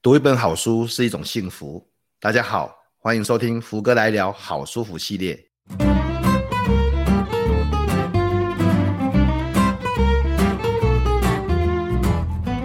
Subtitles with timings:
[0.00, 1.84] 读一本好书是一种幸福。
[2.20, 5.36] 大家好，欢迎收听福哥来聊好舒服系列。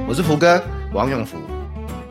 [0.07, 1.39] 我是福哥王永福。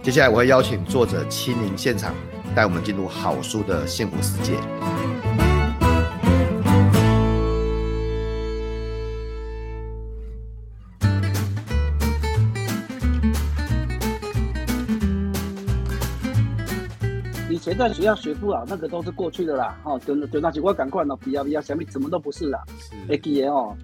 [0.02, 2.12] 接下来我会邀请作者亲临现场，
[2.52, 4.54] 带我们进入好书的幸福世界。
[17.82, 19.76] 前段学校学不好，那个都是过去的啦。
[19.82, 22.62] 哦，等等那几我赶快了，不要不要，小米什么都不是啦。
[23.08, 23.76] 哎，记得哦，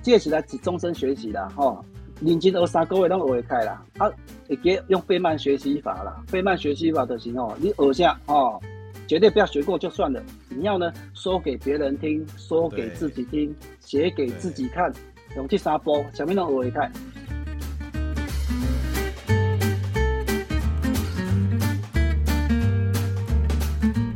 [0.00, 1.48] 接下来是终身学习啦。
[1.56, 1.84] 哦，
[2.20, 3.84] 认真二三个月都会开啦。
[3.98, 4.08] 啊，
[4.48, 6.22] 会记用费曼学习法啦。
[6.28, 8.60] 费曼学习法就行哦，你耳下哦，
[9.08, 10.22] 绝对不要学过就算了。
[10.48, 14.92] 你要呢，说给别人听，说给自己听，写给自己看，
[15.34, 16.88] 用这三步，小米都会开。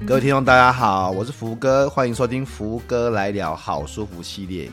[0.07, 4.71] 各位听众，大家好，我是福哥，欢迎收听福哥来聊好书福系列。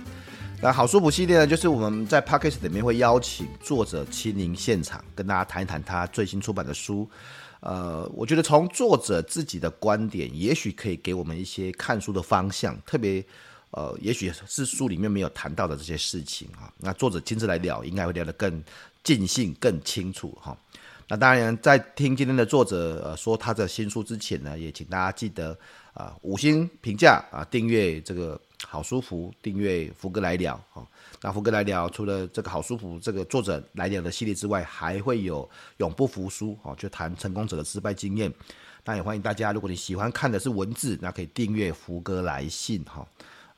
[0.62, 7.10] 那好书福系列呢，就是我们在 Podcast 里面会邀请作者亲临现场，跟大家谈一谈他最新出版的书。
[7.62, 13.26] 呃，我觉得从作者自己的观点，也许可以给我们一些看书的方向，特别
[13.72, 16.72] 呃，也许是书里面没有谈到的这些事情啊。
[16.78, 18.64] 那作者亲自来聊，应该会聊得更
[19.04, 20.56] 尽兴、更清楚哈。
[21.08, 25.58] 那当然，在听今天的作者呃说他的新书之前呢，也请大家记得
[25.94, 30.86] 啊、五星评价啊，订阅这个好书福，订阅福哥来聊哈。
[31.22, 38.34] 那福哥来聊除了这个好书福这个作者来聊的系列之外，还会有永不服输哈，就谈成功者的失败经验。
[38.86, 43.08] 那也欢迎大家，如果你喜欢看的是文字，那可以订阅福哥来信哈。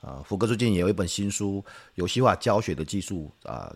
[0.02, 1.64] 呃，福哥最近也有一本新书，
[1.96, 3.74] 游戏化教学的技术啊、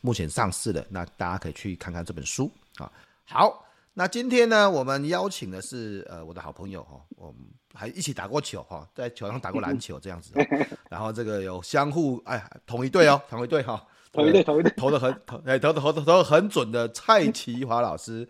[0.00, 2.90] 目前上市了，那大家可以去看看这本书啊。
[3.28, 7.40] 好，那今天呢，我们邀请的是呃我的好朋友哈，我们
[7.74, 10.32] 还一起打过球哈，在球场打过篮球这样子，
[10.88, 18.20] 然后这个有相互哎同一队哦，同一队哈，同一队同一队投的很投哎投的投的投的很准的蔡奇华老师，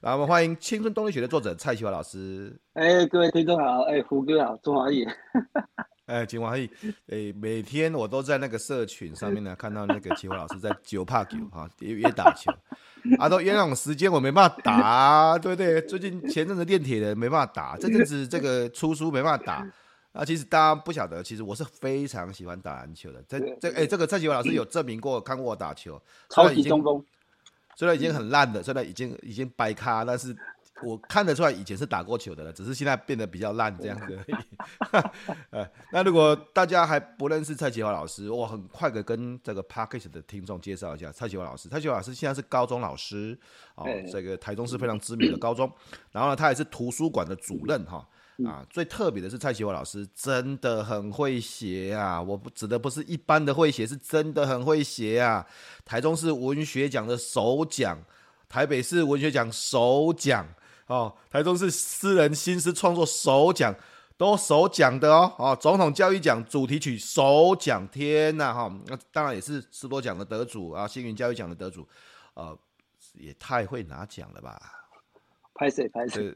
[0.00, 2.58] 然后我们欢迎青春动力学的作者蔡奇华老师。
[2.72, 5.06] 哎，各位听众好，哎胡哥好，中华义。
[6.06, 6.70] 哎，金华义，
[7.08, 12.52] 哎，每天我都在那个社群上面呢，看到那个秦华老师在九帕九哈约约打球，
[13.18, 15.82] 啊，都约那种时间我没办法打，啊，对不对？
[15.82, 19.66] 最近前阵子练铁的没办法打，这阵子这个出书没办法打，
[20.12, 27.04] 啊，其实大家不晓得，其实我是非常喜欢打篮球的，这这哎，这个蔡启华老师有证明过，看过我打球，超级中锋，
[27.74, 30.36] 虽然已经很烂的，虽然已经已经掰咖，但是。
[30.82, 34.36] 我看得出来以前是打过球的了，只是现在变得比较烂这样子而已。
[35.50, 41.68] 呃，那如果大家还不认识蔡启华老师，我很快的跟这个 Podcast 的听众介绍一下蔡启华老师。
[41.68, 43.38] 蔡启华老师现在是高中老师，
[43.74, 45.70] 哦，这个台中市非常知名的高中。
[46.12, 48.06] 然后呢，他也是图书馆的主任哈。
[48.44, 52.20] 啊，最特别的是蔡奇华老师真的很会写啊！
[52.20, 55.46] 我不指的不是一般的会写，是真的很会写啊！
[55.86, 57.98] 台中市文学奖的首奖，
[58.46, 60.46] 台北市文学奖首奖。
[60.86, 63.74] 哦，台中市诗人新诗创作首奖
[64.16, 71.86] 都首奖的哦，哦，总统教育奖主题曲首奖，天呐哈，那当然也是十多奖的得主啊，星云教育奖的得主，
[72.34, 72.56] 呃，
[73.14, 74.60] 也太会拿奖了吧？
[75.54, 76.34] 拍谢拍谢，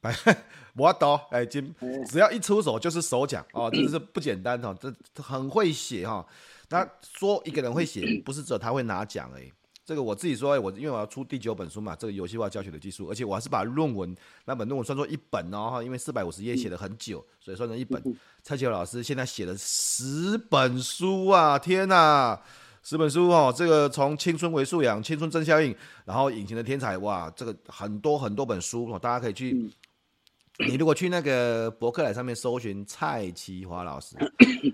[0.00, 0.12] 拍
[0.76, 1.74] 我懂，哎，今
[2.08, 6.26] 只要一出手就是首奖哦，真的是不简单哦，这很会写哈。
[6.70, 9.52] 那说一个人会写，不是只有他会拿奖哎。
[9.84, 18.00] 这个我自己说，我因为我要出第九本书嘛，这个游戏化教学的技术，而且我还是把论文那本论文算作一本哦，因为四百五十页写了很久，所以算成一本。
[18.42, 22.40] 蔡奇华老师现在写了十本书啊，天哪，
[22.82, 29.68] 十本书哦，这个从青春为素养、青春正效应，然后隐形的天才，哇，这个很多很多本书哦，大家可以去。
[30.68, 34.16] 你如果去那个博客来上面搜寻蔡奇华老师，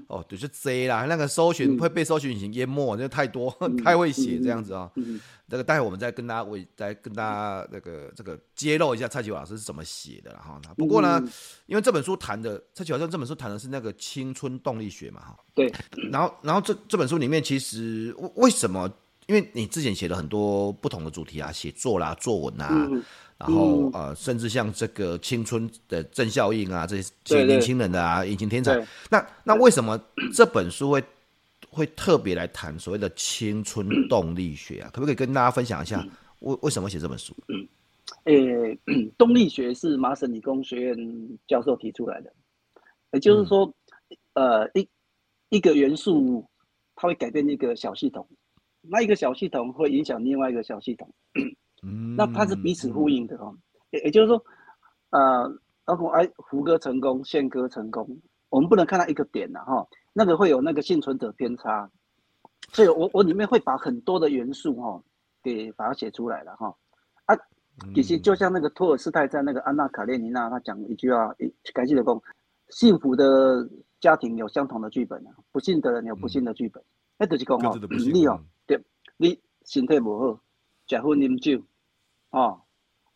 [0.07, 3.51] 哦，就是 Z 啦，那个搜寻会被搜寻引擎淹没，就太多，
[3.85, 5.03] 太会写这样子啊、哦。
[5.49, 10.61] 这个待会我们再跟大家为再跟大家那个这个揭露一下蔡奇华老师是怎么写的哈。
[10.77, 11.23] 不过呢，
[11.67, 15.39] 因为这本书谈的蔡奇华老师这本书谈的是那个青春动力学嘛哈。
[15.55, 15.73] 对。
[16.13, 18.91] 然后然后这这本书里面其实为什么？
[19.27, 22.89] 因为你之前写了很多不同的主题啊，写作啦、作文啊。
[23.39, 28.85] 然后呃，甚至像这个青春的正效应啊，这些年轻人的啊，隐形天才。
[29.09, 29.97] 那那为什么
[30.35, 31.05] 这本书会
[31.71, 34.91] 会特别来谈所谓的青春动力学啊？
[34.93, 36.05] 可不可以跟大家分享一下
[36.41, 37.33] 为为什么写这本书？
[37.47, 37.69] 嗯，
[38.25, 38.77] 诶，
[39.17, 40.97] 动力学是麻省理工学院
[41.47, 42.33] 教授提出来的，
[43.13, 43.73] 也就是说，
[44.35, 44.89] 呃，一
[45.51, 46.45] 一个元素
[46.97, 48.29] 它会改变一个小系统，
[48.83, 51.09] 那一个小系统会影响另外一个小系统。
[51.83, 53.57] 嗯，那它是彼此呼应的哦。
[53.91, 54.43] 也也就是说，
[55.11, 55.51] 呃，
[55.85, 58.07] 包括哎，胡歌成功，宪哥成功，
[58.51, 61.91] 我们不能看到一个点呐，哈，那个会有那个幸存者偏差，
[62.73, 65.03] 所以我我里面会把很多的元素哈，
[65.43, 66.77] 给把它写出来了哈，
[67.25, 67.35] 啊，
[67.95, 71.35] 其实就像那个托尔斯泰在那个《安娜卡列尼娜》他讲一句话，
[71.73, 72.23] 感谢的功，
[72.69, 73.67] 幸福的
[74.01, 76.83] 家庭有相同的剧本啊，不幸的人有不幸的剧本，
[77.17, 78.79] 那就是讲哦，你哦，对，
[79.17, 80.41] 你身体不好，
[80.87, 81.59] 吃薰饮酒，
[82.31, 82.63] 哦。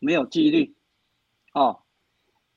[0.05, 0.75] 没有纪律，
[1.53, 1.81] 哦，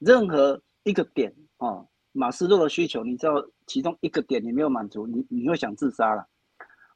[0.00, 3.34] 任何一个点哦，马斯洛的需求，你知道
[3.68, 6.26] 其中一个点你没有满足，你你会想自杀了，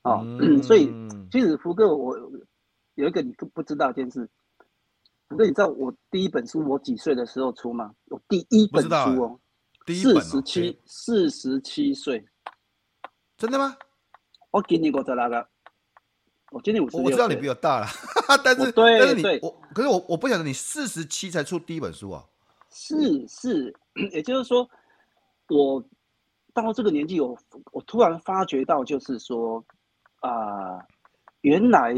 [0.03, 0.93] 哦，嗯、所以
[1.31, 2.19] 其实福哥我
[2.97, 4.29] 有一个你不不知道一件事，
[5.29, 7.95] 福哥你知道我第一本书我几岁的时候出吗？
[8.07, 9.41] 我第一本书哦，
[9.87, 12.27] 四十七四十七岁，
[13.37, 13.77] 真的吗？
[14.51, 15.49] 我给你过这那个。
[16.50, 17.87] 我今年五十，我知道你比我大了，
[18.44, 22.25] 但是对但是你我，可是我我不晓得你四十七才出第一本书啊。
[22.73, 23.75] 是是，
[24.12, 24.69] 也就是说，
[25.49, 25.82] 我
[26.52, 27.37] 到这个年纪，我
[27.73, 29.64] 我突然发觉到，就是说
[30.20, 30.87] 啊、呃，
[31.43, 31.93] 原来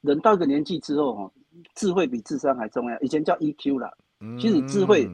[0.00, 1.32] 人到一个年纪之后，
[1.74, 2.98] 智慧比智商还重要。
[3.00, 3.92] 以前叫 EQ 啦，
[4.38, 5.08] 其实智慧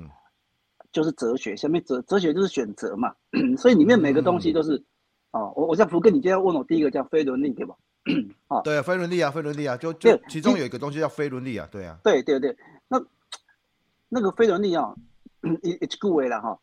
[0.93, 3.15] 就是哲学，下面哲哲学就是选择嘛，
[3.59, 4.77] 所以里面每个东西都是、
[5.33, 5.53] 嗯、哦。
[5.57, 7.75] 我我像福哥，你今天问我第一个叫飞轮力，对吧？
[8.49, 12.57] 哦，对啊，飞轮力啊，飞轮力啊，就就其中有一个东西叫飞轮力啊，对啊，对对对，
[12.89, 13.01] 那
[14.09, 14.95] 那个飞轮力啊，
[15.63, 16.59] 一一句话了哈，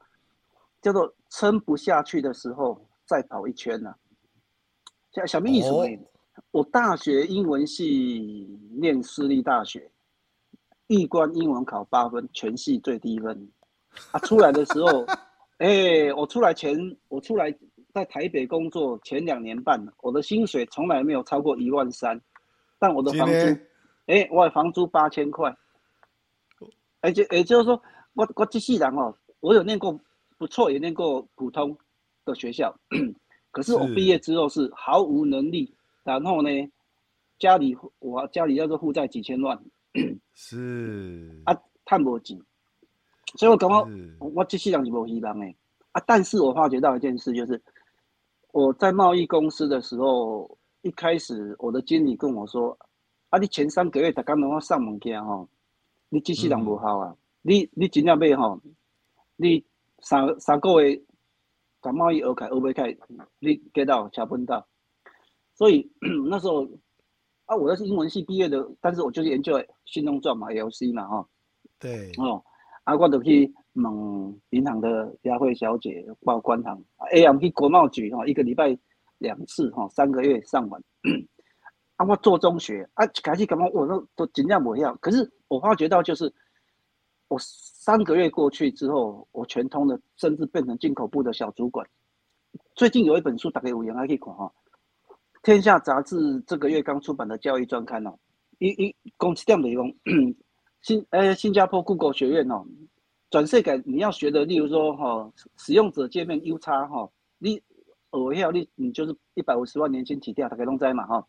[0.81, 3.97] 叫做撑不下去的时候再跑一圈呢、啊。
[5.11, 5.99] 小小明意思呢？
[6.51, 9.89] 我大学英文系念私立大学，
[10.87, 13.49] 一关英文考八分，全系最低分
[14.11, 15.05] 啊，出来的时候，
[15.59, 17.55] 哎、欸，我出来前，我出来。
[17.97, 22.21] 在台北工作前两年半，我的薪水从来没有超过一万三，
[22.77, 23.33] 但我的房租，
[24.05, 25.51] 哎、欸，我的房租八千块，
[27.01, 27.81] 而且也就是说，
[28.13, 29.99] 我我这世人哦，我有念过
[30.38, 31.75] 不错，也念过普通
[32.23, 32.71] 的学校，
[33.49, 35.73] 可是我毕业之后是毫无能力，
[36.03, 36.49] 然后呢，
[37.39, 39.59] 家里我家里要是负债几千万，
[40.35, 41.41] 是。
[41.45, 42.39] 啊，探不起，
[43.38, 43.88] 所以我感觉
[44.19, 45.47] 我这世人是无希望的。
[45.94, 47.59] 啊，但是我发觉到一件事就是。
[48.57, 52.75] 我在贸易公司的时候，一开始我的经理跟我说
[53.30, 55.48] ：“啊，你前三个月才刚能够上门去哈，
[56.09, 58.59] 你机器人不好啊，嗯、你你尽量要哈，
[59.36, 59.63] 你
[60.00, 61.00] 三三个月
[61.81, 62.98] 把贸易学开学不开，
[63.38, 64.68] 你给到加分到。
[65.54, 65.88] 所以
[66.27, 66.68] 那时候
[67.45, 69.54] 啊，我是英文系毕业的，但是我就是研究
[69.86, 71.30] 信用状嘛，LC 嘛哈。
[71.77, 72.44] 对哦，
[72.86, 73.54] 啊，我就去。
[73.77, 77.51] 问银行的佳慧小姐报官行，，A.M.P.
[77.51, 78.77] 国贸局哈，一个礼拜
[79.19, 80.81] 两次哈，三个月上完。
[81.95, 83.65] 啊，我做中学啊，开始干嘛？
[83.74, 84.95] 我都都尽量不要。
[84.95, 86.31] 可是我发觉到，就是
[87.27, 91.88] 我三个月过去之后，我全通的，甚至变成进口部的小主管。
[92.75, 94.51] 最近有一本书，大概有人还可以看哈，
[95.44, 96.15] 《天下杂志》
[96.47, 98.18] 这个月刚出版的教育专刊哦，
[98.59, 99.94] 一一共七点内容，
[100.81, 102.65] 新呃新加坡 Google 学院哦。
[103.29, 107.62] 转世改你要学的，例如说哈，使用者界面 U 叉哈，你
[108.09, 111.27] 我要你你就是一百五十万年薪起跳，大概弄在嘛哈。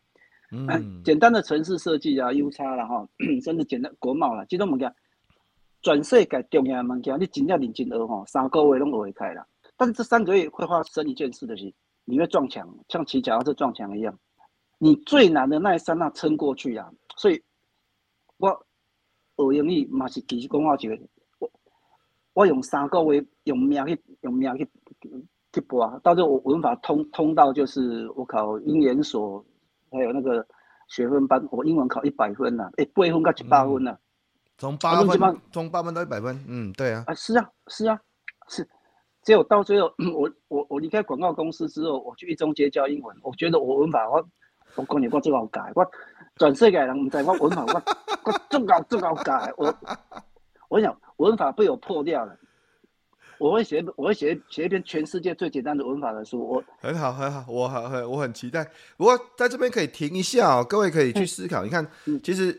[0.53, 1.03] 嗯。
[1.05, 3.09] 简单的城市设计啊，U 叉啦哈，
[3.43, 4.95] 甚至简单国贸啦，这种物件，
[5.83, 9.45] 转世改重要的物件，你真正认真学哈，三个月拢学会开啦。
[9.77, 14.17] 但是这三个月会发生一件事的是，你会撞墙，像骑脚踏车撞墙一样，
[14.79, 16.93] 你最难的那一刹那撑过去啊。
[17.17, 17.43] 所以，
[18.39, 20.91] 我学英语嘛是其实讲话就。
[22.35, 24.69] 我用三个月用命去用命去
[25.53, 29.45] 去播，到最后我文法通通到就是我考英研所，
[29.91, 30.47] 还有那个
[30.89, 33.97] 学分班，我英文考一百分呐，哎，八分到七八分呐，
[34.59, 37.99] 从八分从八分到一百分，嗯，对啊，啊是啊是啊
[38.49, 38.69] 是，
[39.23, 44.25] 结果到最后 我我我离开广告公司之后，我去一中街教英文，我觉得我文法我
[44.77, 45.85] 我讲你我最好改，我
[46.37, 47.83] 转世界人唔知我文法我
[48.25, 49.75] 我最好最好改，我
[50.69, 50.97] 我想。
[51.19, 52.39] 文法被我破掉了，
[53.39, 56.49] 我会写，我会写写一篇全世界最简单的文法的书。
[56.49, 58.65] 我很好很好，我很很我很期待。
[58.97, 61.65] 不过在这边可以停一下哦，各位可以去思考。
[61.65, 61.85] 嗯、你看，
[62.23, 62.57] 其实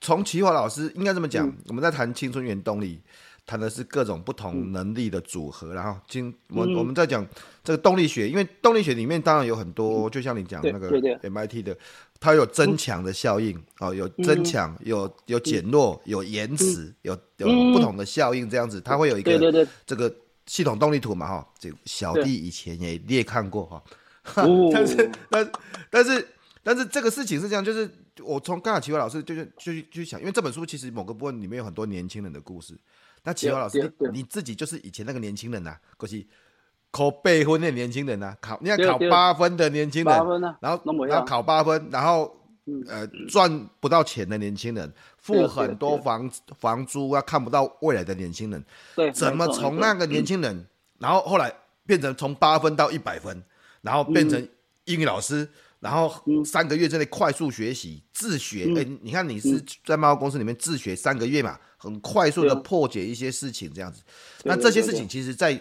[0.00, 3.02] 从齐华老师应该这么讲，嗯、我们在谈青春原动力。
[3.48, 7.24] 谈的是各种不同能力的组合，嗯、然后今我我们在讲
[7.62, 11.76] 这个动力学，因为动力学里面当然有很多，嗯、就像你讲那个 MIT 的，
[12.20, 20.12] 它有增强的效应，哦，有增强，有有减弱，有延迟，有有不同的效应，这样子，它会有一个这个
[20.46, 23.82] 系统动力图嘛，哈，这小弟以前也列看过哈，
[24.72, 25.52] 但是但
[25.90, 26.28] 但是
[26.62, 27.88] 但是这个事情是这样，就是
[28.22, 32.74] 我从刚才奇华老师就是就就去想，因为这本书其实某个部分里面有很多年轻人的故事。
[33.22, 36.26] 那奇华老师，你你自己就是以前那个年轻人呐、啊，过去
[36.96, 42.34] 考八分的年轻人呐、啊，考你要考八分的年轻人，啊、然后然后考八分，然后
[42.88, 50.66] 呃赚不到钱的年轻人，付很多房房租啊，看不到未来的年轻人，对，怎么从那个年轻人，
[50.98, 51.52] 然后后来
[51.84, 53.42] 变成从八分到一百分，
[53.82, 54.48] 然后变成
[54.86, 55.42] 英语老师。
[55.42, 55.48] 嗯
[55.78, 56.10] 然后
[56.44, 64.02] 三个月之内快速学习自学，哎、嗯，你看你是在贸易公司里面自学三个月嘛，很快速的破解一些事情这样子。
[64.42, 65.52] 那这些事情其实，在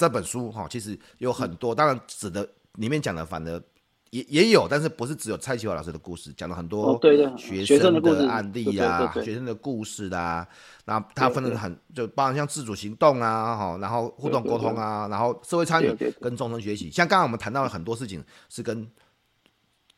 [0.00, 3.62] 这本书哈，其实有很多，当然指的里面讲的反而
[4.08, 6.98] 也也有，但是不是只有蔡启华老师的故事，讲了很多
[7.36, 10.48] 学生的案例啊，学生的故事啊。
[10.86, 18.90] 那他分的很，就包含像自主行动啊，哈，然后互动沟通啊，然后社会参与跟终身学习，像刚刚我们谈到了很多事情是跟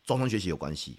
[0.04, 0.98] 终身学习有关系。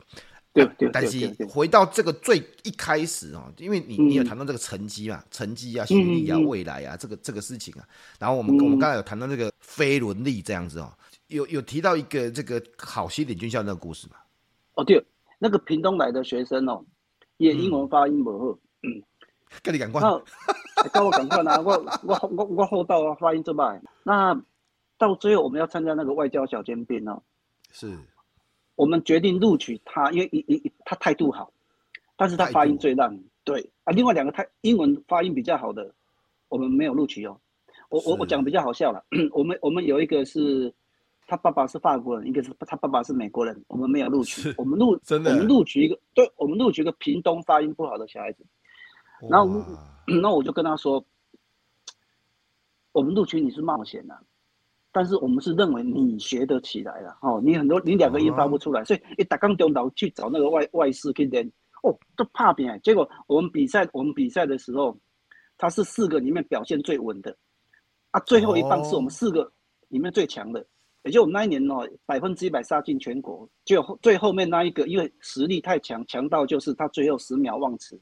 [0.54, 0.90] 对对。
[0.94, 7.88] 但是回到这个最一开始哦，因为你你有谈到这个成绩嘛，成绩啊、学历啊、未来啊，这个这个事情啊，
[8.20, 10.92] 然后我们我们刚才有谈到那个非伦理这样子哦，
[11.28, 14.16] 有有提到一个这个好西点军校那个故事嘛？
[14.76, 15.04] 哦对，
[15.40, 16.84] 那个屏东来的学生哦，
[17.38, 18.60] 也英文发音不好。
[19.62, 20.02] 跟你赶快，
[20.92, 23.80] 跟我赶快啊， 我我我我后到啊，发音这么。
[24.04, 24.34] 那
[24.98, 27.22] 到最后我们要参加那个外交小尖兵哦，
[27.72, 27.96] 是，
[28.76, 31.52] 我们决定录取他，因为一一他态度好，
[32.16, 33.18] 但是他发音最烂。
[33.44, 33.70] 对。
[33.84, 35.94] 啊，另外两个他英文发音比较好的，
[36.50, 37.40] 我们没有录取哦。
[37.90, 40.74] 我我我讲比较好笑了， 我们我们有一个是
[41.28, 48.44] 他爸爸是法国人，一个是他爸爸是美国人，我们没有录取，我们录真的，我们录取一个，对，我们录取一个屏东发音不好的小孩子。
[49.30, 49.64] 然后，
[50.22, 51.06] 那我就跟他说，
[52.94, 54.18] 我们录取你是冒险的，
[54.94, 61.46] 但是我们是认为你学得起来了哦，你很多你两个音发不出来，所以一打刚丢脑去找那个外外事去练，
[61.82, 62.80] 哦，都怕扁。
[62.82, 64.96] 结果我们比赛，我们比赛的时候，
[65.58, 67.36] 他是四个里面表现最稳的，
[68.12, 69.52] 啊，最后一棒是我们四个
[69.90, 70.66] 里面最强的，
[71.04, 78.00] 也就我们那一年哦，百分之一百杀进全国，就最后面那一个，因为实力太强，强到就是他最后十秒忘词。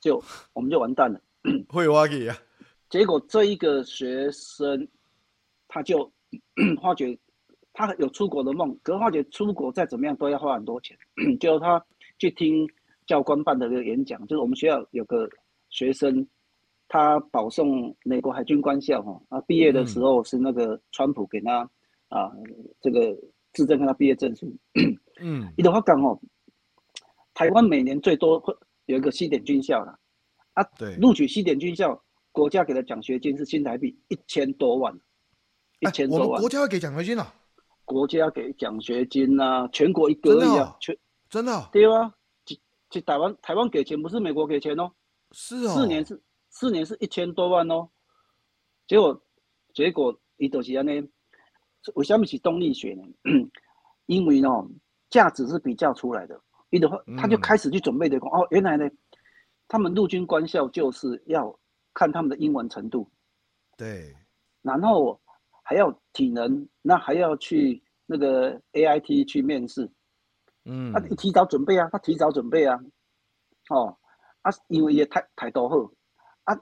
[0.00, 0.22] 就
[0.52, 1.18] 我们就完蛋了，
[1.70, 2.36] 会挖给啊！
[2.90, 4.86] 结果这一个学生，
[5.74, 6.08] 他就
[6.80, 7.18] 发觉
[7.72, 10.96] 他有出国的梦，可是发觉出国再怎么样都要花很多钱。
[11.40, 11.84] 就他
[12.20, 12.64] 去听
[13.06, 15.28] 教官办的一个演讲，就是我们学校有个
[15.70, 16.24] 学生，
[16.86, 21.68] 他保送美国海军官校哈，啊毕业的时候是那个川普给他
[22.08, 22.30] 啊
[22.80, 23.18] 这个
[23.52, 24.46] 自证他毕业证书。
[25.20, 26.16] 嗯，你的话讲哦，
[27.34, 28.56] 台湾每年最多会。
[28.86, 29.98] 有一个西点军校了，
[30.52, 31.98] 啊，对，录取西点军校，
[32.32, 34.94] 国家给的奖学金是新台币一千多万，
[35.88, 36.28] 一千多万。
[36.28, 37.34] 我们国家要给奖学金啊？
[37.84, 40.96] 国家给奖学金啊，全国一个亿啊，全
[41.28, 42.14] 真的对啊，
[42.46, 42.58] 去
[42.90, 44.90] 去台湾，台湾给钱不是美国给钱哦，
[45.32, 47.88] 是哦，四年是四年是一千多万哦，
[48.86, 49.22] 结果
[49.74, 51.06] 结果伊都是安尼，
[51.94, 53.02] 为什么是动力学呢？
[54.06, 54.48] 因为呢，
[55.10, 56.40] 价值是比较出来的。
[56.80, 58.90] 的话，他就开始去准备的、嗯、哦，原来呢，
[59.68, 61.56] 他们陆军官校就是要
[61.92, 63.08] 看他们的英文程度，
[63.76, 64.12] 对，
[64.60, 65.20] 然后
[65.64, 69.90] 还要体能，那还要去那个 AIT 去面试，
[70.64, 72.78] 嗯，他提早准备啊，他提早准备啊，
[73.70, 73.96] 哦，
[74.42, 75.90] 啊，因为也太太多后，
[76.44, 76.54] 啊，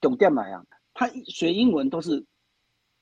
[0.00, 2.24] 重点来啊，他学英文都是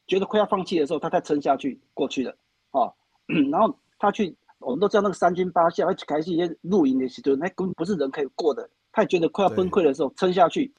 [0.07, 2.35] 觉得快要放弃的时候，他才撑下去过去的，
[2.71, 2.95] 哦，
[3.51, 4.35] 然后他去。
[4.65, 8.71] 我们都知道那个三军八校，一开始一些露营的时候，那根本不是人可以过的。
[8.93, 10.73] 他也觉得快要崩溃的时候，撑下去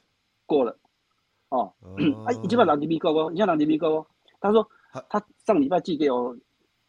[0.45, 0.79] 过了。
[1.49, 1.75] 哦，
[2.25, 4.07] 啊，已经把两 DB 过哦，你像两 DB 过哦。
[4.43, 4.69] 他说
[5.09, 6.37] 他上礼拜寄给我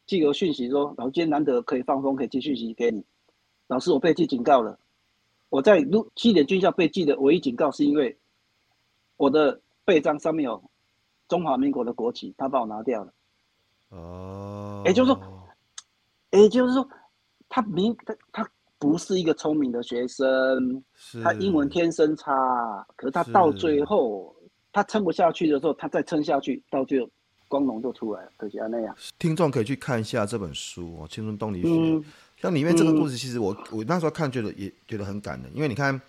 [0.06, 3.00] 寄给我讯息说，老师今天难得可以放风，可以寄讯息给你。
[3.68, 4.76] 老师，我被记警告了。
[5.50, 8.18] 我在录西点军校被记的唯一警告，是因为
[9.16, 10.61] 我的背章上面有
[11.28, 13.14] 中华民国的国旗，他把我拿掉了。
[13.90, 15.20] 哦，也就是说。
[16.32, 16.88] 也就是说，
[17.49, 20.82] 他明他他不是一个聪明的学生，
[21.23, 22.32] 他英文天生差，
[22.96, 24.34] 可是他到最后
[24.73, 27.08] 他撑不下去的时候，他再撑下去，到最后
[27.54, 28.96] 光荣就出来了，可惜啊那样。
[29.18, 31.68] 听众可以去看一下这本书哦，《青春动力学》
[31.99, 32.04] 嗯。
[32.40, 36.00] 像里面这个故事，其实我、嗯、我那时候看觉得也觉得很感人，因为你看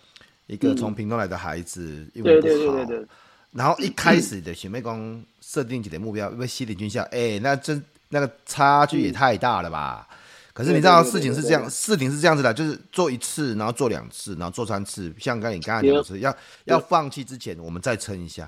[0.47, 3.07] 一个从屏东来的孩子，英文不好，对对对对对，
[3.51, 7.83] 然后一开始的学妹工设定起的目标，因为西点军校，哎、欸，那真。
[8.09, 10.07] 那个差距也太大了吧？
[10.09, 10.15] 嗯、
[10.53, 15.11] 可是你知道事情是这样，事情是这样子的，就是做一次，然后做两次，然后做三次。
[15.19, 16.33] 像刚才你刚才讲的是，要
[16.65, 18.47] 要放弃之前，我们再撑一下。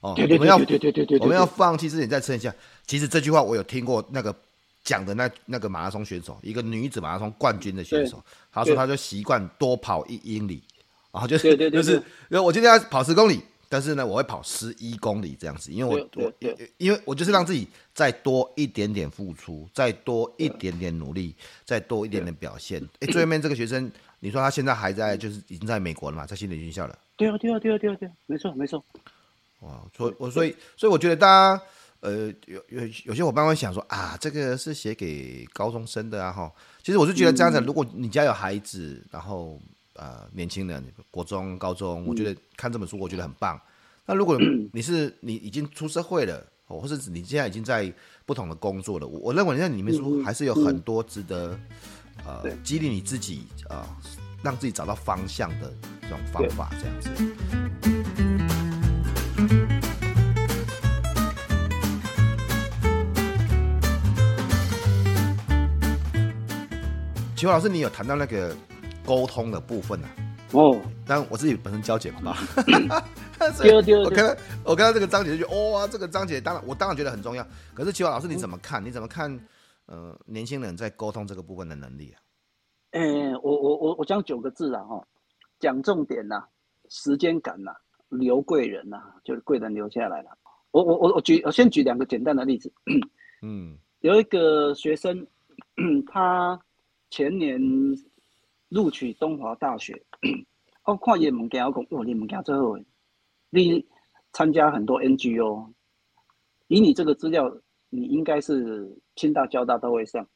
[0.00, 0.56] 哦，我们要
[1.20, 2.54] 我们要放弃之前再撑一下。
[2.86, 4.34] 其实这句话我有听过，那个
[4.84, 8.22] 讲的那那个马拉松选手，一个女子马拉松冠军的选手，
[8.52, 10.62] 她说她就习惯多跑一英里，
[11.10, 12.00] 然后就是就是，
[12.30, 16.32] 我今天要跑十公里，但是呢，我会跑十一公里这样子，因为我我
[16.76, 21.34] 因为我就是让自己再多一点点付出，再多一点点努力，
[21.64, 22.80] 再多一点点表现。
[23.00, 26.96] 哎，最后面这个学生，你说他现在还在，就是已经在美国了嘛，在心理学校了。
[27.16, 28.84] 对啊，对啊，对啊，对啊，对啊，没错，没错。
[29.60, 31.62] 哇，所以我所以所以我觉得大家。
[32.00, 36.52] 呃，有有有些伙伴会想说啊，这个是写给高中生的啊，哈。
[36.80, 39.60] 其实我是觉得这样子，如果你家有孩子，然后
[39.94, 43.60] 呃年轻人，国中、高中，我觉得看这本书，我觉得很棒。
[44.04, 44.38] 那如果
[44.72, 47.92] 你是你已经出社会了，哦或者你现在已经在
[48.24, 51.58] 不同的工作了，我我认为在里面书还是有很多值得
[52.24, 53.88] 呃激励你自己啊、呃，
[54.44, 55.72] 让自己找到方向的
[56.02, 57.95] 这种方法，这样子。
[67.36, 68.56] 齐华老师，你有谈到那个
[69.04, 70.08] 沟通的部分啊？
[70.52, 72.34] 哦，但我自己本身教简报，
[73.62, 74.00] 丢丢。
[74.04, 77.46] 我看我看到这个章节就觉得，哇，这个章节当然我当然觉得很重要。
[77.74, 78.82] 可是齐华老师你怎么看？
[78.82, 79.38] 你怎么看？
[79.84, 82.16] 呃，年轻人在沟通这个部分的能力啊？
[82.92, 85.06] 哎、欸，我我我我讲九个字啊，哈，
[85.60, 86.48] 讲重点呐、啊，
[86.88, 87.76] 时间感呐、啊，
[88.08, 90.30] 留贵人呐、啊，就是贵人留下来了。
[90.70, 92.72] 我我我我举我先举两个简单的例子。
[93.42, 95.26] 嗯，有一个学生，
[96.10, 96.58] 他。
[97.10, 97.60] 前年
[98.68, 100.02] 录取东华大学，
[100.84, 102.76] 我看伊物件，我讲哇，你物件最好，
[103.50, 103.86] 你
[104.32, 105.70] 参加很多 NGO，
[106.66, 107.56] 以你这个资料，
[107.90, 110.26] 你应该是清大、交大都会上。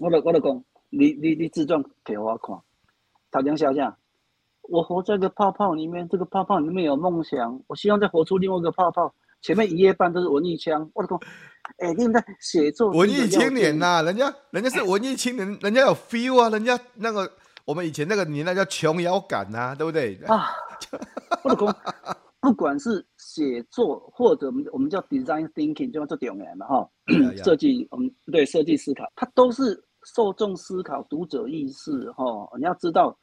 [0.00, 2.58] 我的我的讲，你你你自传给我看，
[3.30, 3.96] 他讲想想，
[4.62, 9.14] 我活在个泡泡里面，这个泡泡里面有梦想，我希望再活出另外一个泡泡。
[9.40, 11.20] 前面一页半都是文艺腔，我的讲。
[11.76, 17.30] 哎、欸，你们在写作文艺青年呐、啊，人家人家是文艺青年，人家有 feel 啊，人家那个
[17.64, 20.18] 我们以前那个年代叫琼瑶感呐，对不对？
[20.26, 20.48] 啊，
[21.44, 21.76] 我讲，
[22.40, 26.90] 不管是写作或者我们我们叫 design thinking，就这点来嘛哈，
[27.44, 29.80] 设计我们对设计思考，它都是
[30.14, 32.24] 受众思考、读者意识哈，
[32.58, 33.16] 你要知道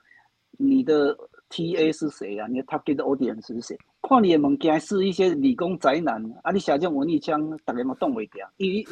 [0.58, 1.18] 你的
[1.50, 3.78] TA 是谁啊，你的 target audience 是谁？
[4.02, 8.86] 看你的物件是一些理工宅男，啊，你写这种文艺腔，大家嘛动不掉，因为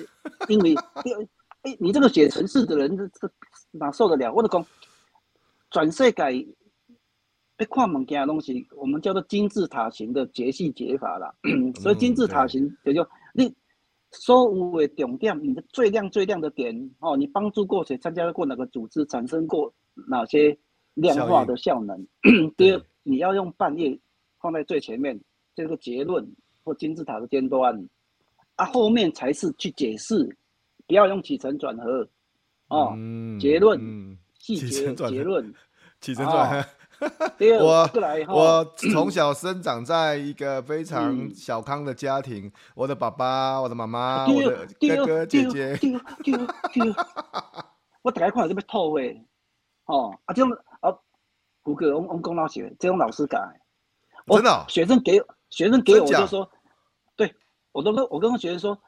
[0.47, 0.75] 因为，
[1.63, 3.31] 哎、欸，你这个写城市的人，这
[3.71, 4.33] 哪受得了？
[4.33, 4.65] 我就讲，
[5.69, 6.47] 转世界，
[7.57, 11.33] 要看物件的东西，我们叫做金字塔型的解析解法啦。
[11.79, 13.53] 所以金字塔型也就你
[14.11, 19.73] 所有的重点，你的最亮最亮的点哦，你帮助过谁，参加过哪个组织，产生过
[20.07, 20.57] 哪些
[20.95, 22.07] 量化的效能？
[22.57, 23.99] 第二，你要用半夜。
[24.39, 25.17] 放在最前面，
[25.55, 26.29] 这个结论
[26.65, 27.87] 或金字塔的尖端，
[28.57, 30.35] 啊，后面才是去解释，
[30.85, 32.05] 不要用起承转合，
[32.67, 35.53] 哦，嗯、结论，嗯、细节结论，
[36.01, 36.61] 起承转合。
[37.61, 37.89] 我
[38.27, 45.79] 我从 小生长在一个非常小康的家庭，嗯、我的爸爸、我的妈妈、我的哥哥姐姐，
[48.03, 49.25] 我大概看这边套位，
[49.85, 50.89] 哦，啊，这种啊，
[51.63, 53.39] 胡哥，我我讲老实，这种老师改。
[54.27, 56.49] 真的、哦，学生给学生给我就说，
[57.17, 57.35] 对
[57.73, 58.79] 我都跟我跟学生说，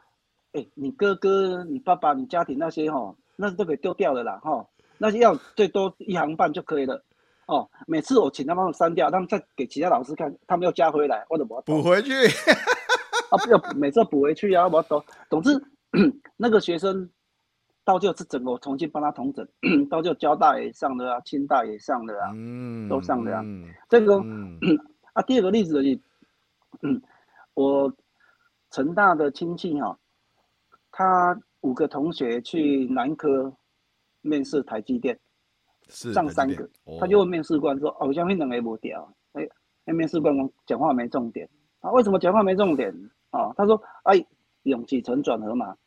[0.53, 4.65] 哎、欸，你哥哥、你爸爸、你家庭那些哈，那都可以丢掉了啦哈，
[4.97, 7.03] 那些要最多一行半就可以了
[7.47, 7.69] 哦。
[7.85, 12.13] 每次我请他们删掉，他们再给其他老师看，他们又加回来，或者我补回去
[13.29, 15.03] 啊，不要每次补回去啊，我懂。
[15.29, 15.61] 总之，
[16.37, 17.09] 那个学生
[17.85, 19.47] 到最后是整个我重新帮他统整，
[19.87, 24.15] 到最后交大也上的啊，清大也上的啊，嗯，都上的啊，嗯、这个。
[24.17, 24.59] 嗯
[25.15, 25.99] 啊，第二个例子就是，
[26.81, 27.01] 嗯，
[27.53, 27.89] 我
[28.69, 29.97] 成大的亲戚哈，
[30.91, 33.53] 他五个同学去南科
[34.19, 35.17] 面试台积电，
[35.87, 36.69] 上三个，
[36.99, 39.47] 他就问面试官说：“哦，像那两个不掉。”哎，
[39.85, 41.47] 那面试官讲话没重点
[41.79, 41.89] 啊？
[41.91, 42.93] 为什么讲话没重点
[43.29, 43.53] 啊？
[43.55, 44.21] 他说：“哎，
[44.63, 45.77] 用起承转合嘛。”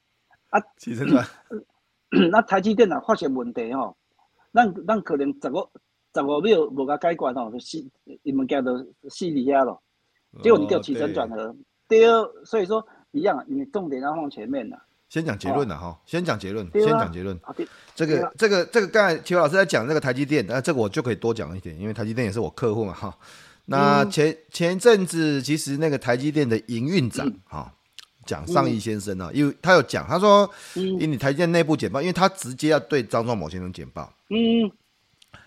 [0.49, 1.23] 啊，起承转，
[2.31, 3.94] 那台积电啊发现问题哈，
[4.53, 5.68] 咱咱可能十个。
[6.14, 7.77] 十五秒无甲解决吼，就死，
[8.23, 8.77] 伊物件就
[9.09, 9.81] 死伫遐咯。
[10.42, 11.55] 结果你叫起承转合，
[11.87, 12.09] 对，
[12.44, 14.77] 所以说一样，你重点要放前面的。
[15.11, 17.38] 先讲结论了哈，先讲结论，先讲结论。
[17.94, 23.16] 这个这个这个刚才齐华老师在讲这个台积电，那这个我就可以多讲一点，因为台积电也是我客户嘛哈。
[23.66, 27.73] 那前前一阵子其实那个台积电的营运长哈，
[28.29, 34.71] 蒋尚义先生呢，因为他有讲，他说，因为台积电内部简报，因为他直接要对张忠谋先生简报，嗯。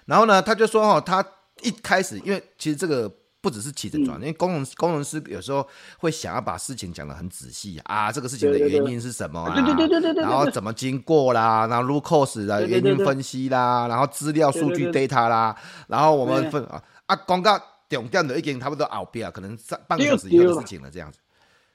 [0.06, 1.24] 然后呢，他就说哈，他
[1.62, 3.08] 一开始因为其实这个
[3.40, 5.66] 不只是起承转，因为工程工程师有时候
[6.00, 9.54] 会想要把事情讲得很仔细啊，这个事情的原因是什么啊？
[9.54, 10.24] 对对对对对。
[10.24, 11.68] 然后怎么经过啦？
[11.68, 15.56] 然后 root cause 的原因分析啦，然后资料数据 data 啦，
[15.88, 21.20] 然后我们分啊啊，广告重点的已经差不多后边可能半个小时以后的事情了，这样子。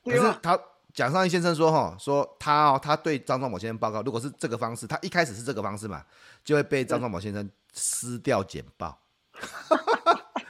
[0.04, 0.58] 可是他
[0.96, 6.02] 蒋尚义先生说哈，说他哦，他对张忠谋先生报告，如果是这个方式，他一开始是这个方式嘛，
[6.42, 8.98] 就会被张忠谋先生撕掉简报。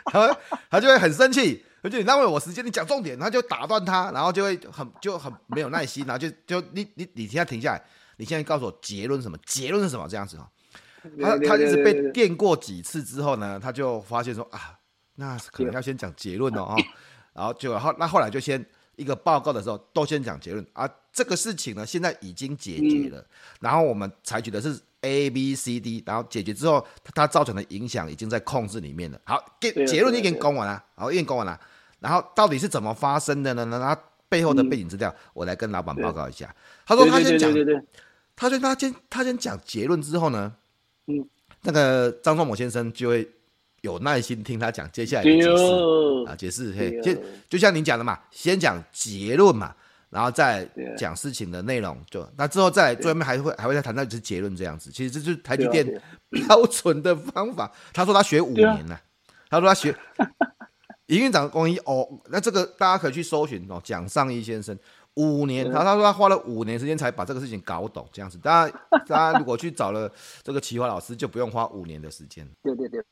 [0.05, 0.39] 他
[0.71, 7.83] 他就会很生气，而且你浪费我时间，你讲重点，他就打断他，然后就会很就很没有耐心，然后就就你你你现在停下来，
[8.19, 9.37] 你现在告诉我结论什么？
[9.45, 10.07] 结论是什么？
[10.09, 10.49] 这样子哈，
[11.21, 14.79] 他他就是被电过几次之后呢，他就发现说啊，
[15.17, 16.77] 那可能要先讲结论哦，
[17.33, 18.65] 然后就然后那后来就先
[18.97, 23.25] 一个报告的时候都先讲结论啊，这个事情呢现在已经解决了，
[23.61, 24.79] 然后我们采取的是。
[25.03, 29.21] A B C D，然后解决之后，它造成的影响已经在控制里面了。
[29.25, 31.61] 好，结结论已经讲完了，好，已经讲完了。
[32.01, 33.65] 然后到底是怎么发生的呢？
[33.67, 36.53] 那他背后的背景资料，我来跟老板报告一下。
[36.85, 37.53] 他说他先讲，
[38.35, 40.53] 他说他先他先讲结论之后呢，
[41.07, 41.25] 嗯，
[41.63, 43.31] 那个张忠谋先生就会
[43.87, 45.49] 有耐心听他讲接下来的解释
[46.27, 47.15] 啊，解释嘿，就
[47.49, 49.75] 就像您讲的嘛，先讲结论嘛。
[50.09, 54.89] 然后再讲事情的内容，就那之后再最后面还会还会再谈到就是结论这样子。
[54.91, 55.85] 其实这就是台积电
[56.31, 57.71] 标准的方法。
[57.93, 58.99] 他说他学五年了，
[59.51, 59.95] 他说他学
[61.09, 64.79] 营运长工艺哦，那这个大家可以去搜寻哦，蒋尚义先生
[65.15, 68.39] 五年，然后他说他花了五年时间才把这个事情搞懂这样子。
[68.39, 68.73] 当然，
[69.07, 70.11] 大家如果去找了
[70.43, 72.49] 这个奇华老师，就不用花五年的时间。
[72.63, 73.05] 对对对，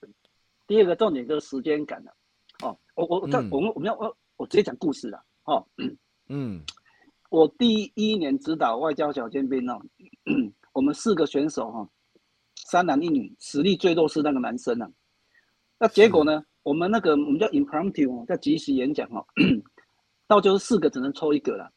[0.66, 2.14] 第二个重点就是时间感了。
[2.62, 5.24] 哦，我我我我们我们要我我直接讲故事了。
[5.44, 5.66] 哦，
[6.28, 6.62] 嗯。
[7.30, 9.80] 我第一年指导外交小尖兵哦，
[10.72, 11.88] 我们四个选手哈，
[12.54, 14.88] 三男一女，实力最弱是那个男生啊。
[15.78, 16.44] 那结果呢？
[16.62, 19.26] 我们那个我们叫 impromptu 叫即席演讲哦，
[20.28, 21.68] 到就是四个只能抽一个了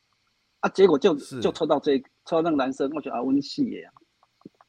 [0.60, 0.70] 啊。
[0.70, 3.90] 结果就就抽到这抽到那个男生，我觉得啊温戏耶，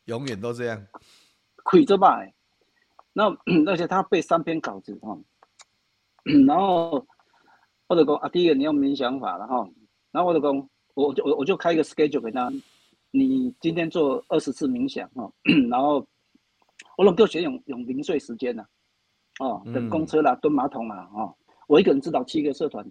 [0.06, 0.86] 永远都这样，
[1.64, 2.18] 亏着吧。
[3.18, 3.24] 那
[3.66, 5.18] 而且他背三篇稿子哈，
[6.46, 7.04] 然后
[7.88, 9.68] 或者说啊，第一个你要没想法了哈，
[10.12, 10.68] 然后或者讲。
[10.98, 12.50] 我就我我就开一个 schedule 给他，
[13.12, 15.32] 你今天做二十次冥想哈，
[15.70, 16.04] 然后
[16.96, 18.66] 我拢够学用用零碎时间呐，
[19.38, 21.32] 哦，等公车啦，蹲马桶啦，哦，
[21.68, 22.84] 我一个人指导七个社团，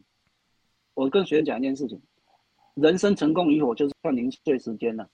[0.94, 2.02] 我跟学员讲一件事情，
[2.76, 5.06] 人生成功与否就是算零碎时间了，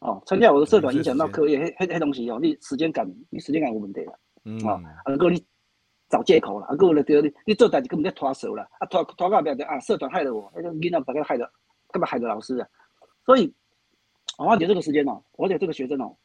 [0.00, 4.12] 哦，参加我的社团影响到课业，黑黑黑东西哦，你时间感，你时间感有问题了，
[4.44, 5.44] 嗯，啊，啊，够你
[6.08, 11.50] 找借口了，啊，够了对你你做代志根本在拖手了，啊拖拖到不要的啊，社团害了我，那个领导大概害了。
[11.92, 12.68] 干嘛害的老师啊？
[13.26, 13.52] 所以，
[14.38, 16.16] 我花点这个时间哦，我给这个学生哦，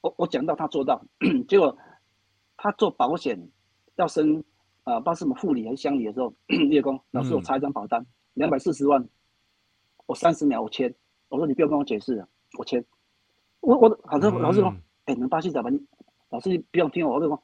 [0.00, 1.04] 我我讲到他做到，
[1.48, 1.76] 结果
[2.56, 3.36] 他做保险
[3.96, 4.38] 要升
[4.84, 6.32] 啊、呃，不知道是什么护理还是乡里的时候，
[6.70, 9.04] 叶工老师我查一张保单，两百四十万，
[10.06, 10.94] 我三十秒我签，
[11.28, 12.84] 我说你不要跟我解释了，我签，
[13.58, 14.68] 我我好的老师说，
[15.06, 15.76] 哎、嗯，能巴西咋办？
[16.32, 17.42] 你老师你不用听我，我就讲，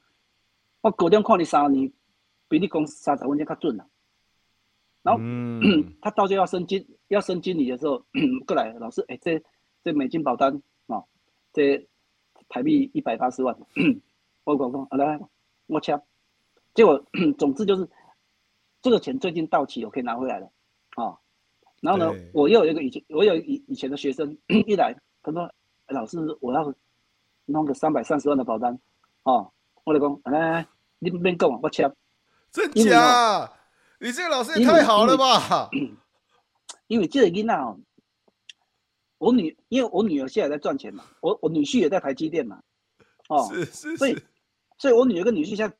[0.81, 1.91] 我隔天看你三年，
[2.47, 3.87] 比你讲三十分钟较准了。
[5.03, 8.03] 然后、嗯、 他到时候要升经要升经理的时候，
[8.47, 9.41] 过来老师，哎，这
[9.83, 10.55] 这美金保单
[10.87, 11.05] 啊、哦，
[11.53, 11.87] 这
[12.49, 13.55] 台币一百八十万，
[14.43, 15.19] 我讲说，来
[15.67, 16.01] 我签，
[16.73, 17.05] 结果
[17.37, 17.87] 总之就是
[18.81, 20.47] 这个钱最近到期，我可以拿回来了
[20.95, 21.19] 啊、哦。
[21.81, 25.49] 然后呢，我又有一个以前我有以以前的学生 一来，他说，
[25.87, 26.73] 老师我要
[27.49, 28.73] 弄个三百三十万的保单。
[29.23, 29.51] 啊、哦，
[29.83, 30.67] 我就讲，来来来，
[30.99, 31.91] 你别讲，我签，
[32.51, 33.51] 真假？
[33.99, 35.69] 你这个老师也太好了吧！
[35.73, 35.97] 因为，
[36.87, 37.77] 因为这个囡仔哦，
[39.17, 42.61] 我女，因为我女儿现在在赚钱嘛，我我女婿也在台积电嘛，
[43.27, 44.17] 哦，是是是，所以
[44.77, 45.75] 所以我女儿跟女婿现在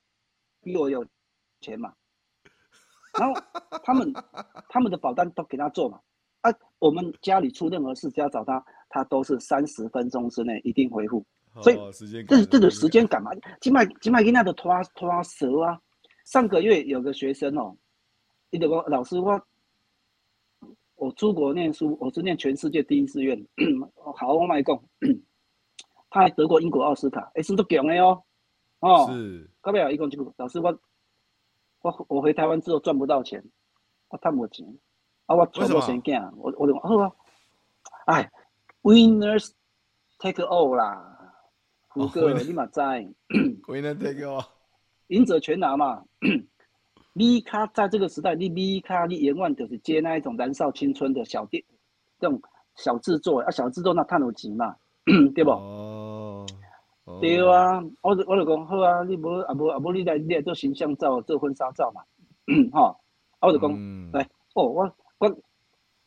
[0.62, 1.06] 比我有
[1.62, 1.94] 钱嘛，
[3.18, 3.42] 然后
[3.84, 4.14] 他们
[4.68, 5.98] 他们的保单都给他做嘛，
[6.42, 11.26] 啊，我们家里出任何事只要找他，他都是三十分钟之内一定回复，
[11.62, 11.76] 所以
[12.26, 15.80] 这是这个时间感嘛，起码起码囡仔的拖拖蛇啊，
[16.26, 17.76] 上个月有个学生哦。
[18.52, 19.42] 你得说老师，我
[20.96, 23.38] 我出国念书，我是念全世界第一志愿。
[24.16, 24.80] 好，我卖讲，
[26.10, 28.24] 他还得过英国奥斯卡，哎，是都强的哦。
[28.80, 29.50] 哦，是。
[29.62, 30.80] 搞不了一共就老师，我
[31.82, 33.44] 我我回台湾之后赚不到钱，
[34.08, 34.66] 我赚不钱，
[35.26, 37.12] 啊，我赚不钱干，我我就好啊。
[38.06, 38.32] 哎
[38.82, 39.52] ，Winners
[40.18, 41.19] take all 啦，
[41.90, 42.80] 福哥，你嘛知
[43.68, 44.46] ？Winners take all，
[45.08, 46.04] 赢者全拿嘛。
[47.14, 51.64] 米卡在这个时代，你米卡你永远就是接那一种燃烧青春的小店，
[52.20, 52.40] 这种
[52.76, 54.76] 小制作啊，小制作那赚有钱嘛，
[55.36, 55.50] 对不？
[55.52, 56.46] 哦，
[57.20, 62.02] 对啊，我我就讲好啊，你无啊无啊无你来你来做形象照，做婚纱照嘛，
[62.72, 62.96] 哈，
[63.40, 64.22] 啊，我就讲，来，
[64.54, 65.28] 哦，我我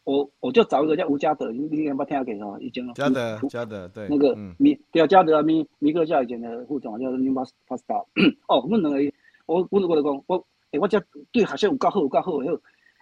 [0.05, 2.53] 我我就找一个叫吴家德，你你有没有听过？
[2.53, 8.05] 哈，以前家德家德对，那个米叫家德啊，米米克家以前的副总叫 New Pastor，
[8.49, 9.13] 哦，我们两个，
[9.47, 12.33] 我我我就讲，我诶，我这对学生有够好，有够好，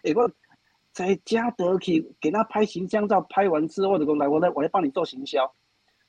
[0.02, 0.30] 诶，我
[0.92, 5.50] 在家德去给他拍形象照，拍完之后我就讲，来，我来我来帮你做行销，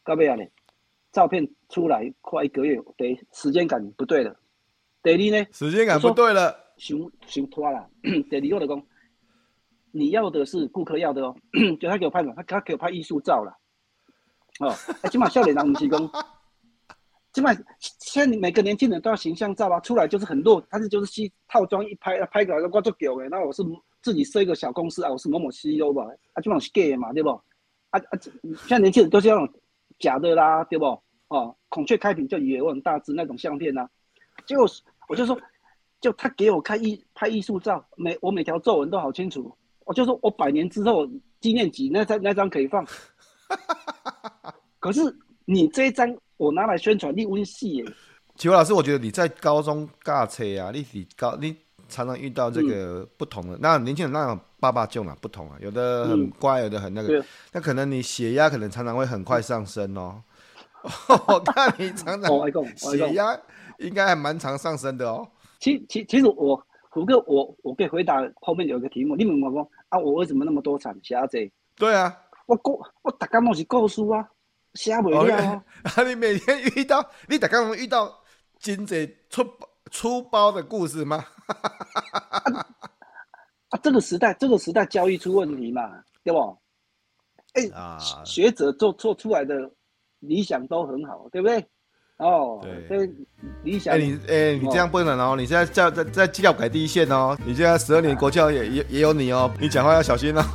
[0.04, 0.52] 到尾啊咧，
[1.12, 4.36] 照片出来快一个月，第，时间感不对了。
[5.04, 5.48] 第二呢？
[5.52, 7.90] 时间感不对了，想想拖了。
[8.30, 8.84] 第二我就讲，
[9.92, 11.36] 你要的是顾客要的哦，
[11.80, 13.52] 就他给我拍嘛，他他给我拍艺术照了。
[14.60, 16.10] 哦，哎，起码笑脸郎不提供，
[17.34, 23.64] 起码现在每个年轻人都要形象照啊，出来就是很弱，他是就是西套装一拍，拍个我做狗诶，那我是
[24.02, 27.30] 自己设一个小公司啊，我是某某 CEO 吧，啊，基本上是 gay 嘛，对不？
[27.30, 28.20] 啊啊，
[28.68, 29.54] 现在年轻人都是那种
[30.00, 30.86] 假的啦，对不？
[31.28, 33.90] 哦，孔雀开屏就以为我很大只那种相片呐、啊，
[34.46, 34.66] 结果。
[35.10, 35.38] 我就说，
[36.00, 39.54] 就他给我看艺拍艺术照，每我每条皱纹都好清楚。
[39.86, 41.08] 我就说我百年之后
[41.40, 42.86] 纪念集那张那张可以放。
[44.80, 45.02] 可是
[45.46, 47.86] 你这一张我拿来宣传，你温戏耶。
[48.36, 51.56] 启华老师，我觉得你在高中驾车啊，你你高你
[51.88, 57.24] 常常遇到这个不同的，嗯、那年轻人那种爸爸就嘛不同啊，有的很乖，有的很那个。
[57.52, 60.24] 那可能你血压可能常常会很快上升哦。
[61.28, 62.32] 我看你常常
[62.76, 63.40] 血压。
[63.78, 65.28] 应该还蛮常上升的哦。
[65.60, 69.16] 其其其实我虎哥，我我可以回答后面有一个题目。
[69.16, 71.38] 你问我说啊，我为什么那么多产虾子？
[71.78, 72.16] 对啊，
[72.48, 74.28] 我故我大家都是故事啊，
[74.74, 75.22] 虾不了
[75.84, 76.04] 啊。
[76.06, 78.14] 你每天遇到，你大家有遇到
[78.60, 79.42] 金贼出
[79.90, 81.24] 出包的故事吗？
[82.30, 82.68] 啊，
[83.70, 86.40] 啊，这个时代，这个时代交易出问题嘛，对不？
[87.54, 89.72] 哎、欸啊，学者做做出来的
[90.20, 91.66] 理想都很好，对不对？
[92.22, 93.10] 哦，对，
[93.64, 93.96] 理想。
[93.96, 100.44] 哎、欸，你哎、欸，你这样不能哦，你现在在在在教改第一线哦，你现在十二年国教也也也有你哦，你讲话要小心哦。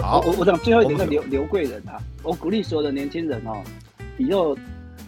[0.00, 3.64] 好，我我想最后一点是刘刘贵人啊，我鼓励所有的年轻人哦，
[4.16, 4.56] 以后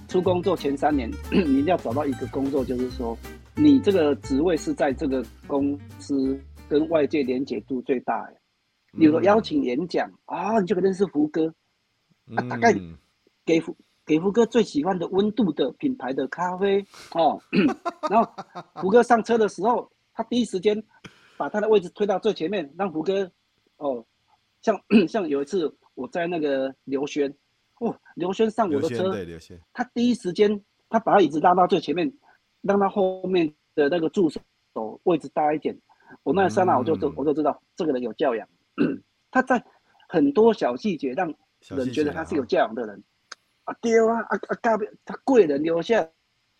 [0.08, 3.16] 出工作前三年， 你一定要找到一个工作，就是说。
[3.58, 6.38] 你这个职位是在这个公司
[6.68, 8.36] 跟外界连接度最大的，
[8.92, 11.52] 比如说邀请演讲啊，你就可认识胡歌，
[12.34, 12.74] 啊，大概
[13.46, 17.40] 给福给胡歌最喜欢的温度的品牌的咖啡哦，
[18.10, 18.30] 然后
[18.74, 20.80] 胡歌上车的时候，他第一时间
[21.38, 23.30] 把他的位置推到最前面，让胡歌
[23.78, 24.04] 哦，
[24.60, 27.34] 像 像有一次我在那个刘轩，
[27.80, 29.58] 哦，刘轩上我的车，对刘轩。
[29.72, 32.12] 他第一时间他把他椅子拉到最前面。
[32.66, 34.40] 让他后面的那个助手
[35.04, 35.76] 位置大一点，
[36.22, 38.46] 我那刹那我就知、嗯、我就知道这个人有教养。
[39.30, 39.62] 他在
[40.08, 41.32] 很多小细节让
[41.68, 43.02] 人觉得他是有教养的人。
[43.64, 46.08] 啊，对啊，啊啊，他贵人留下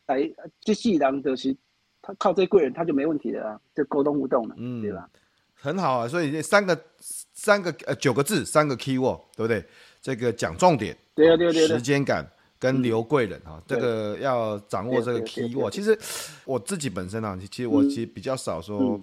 [0.07, 0.19] 来，
[0.61, 1.57] 这细人就是
[2.03, 5.09] 他靠这贵人他就没问题了啊，就沟通互动了，嗯，对吧？
[5.55, 9.65] 很好啊，所以这三个三个呃九个字三个 key word 对不对？
[10.03, 12.27] 这个讲重点，对啊对啊对啊，时间感。
[12.73, 15.73] 跟刘贵人哈、嗯，这个要掌握这个 key word。
[15.73, 15.97] 其实
[16.45, 19.01] 我自己本身啊，其实我其实比较少说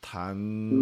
[0.00, 0.34] 谈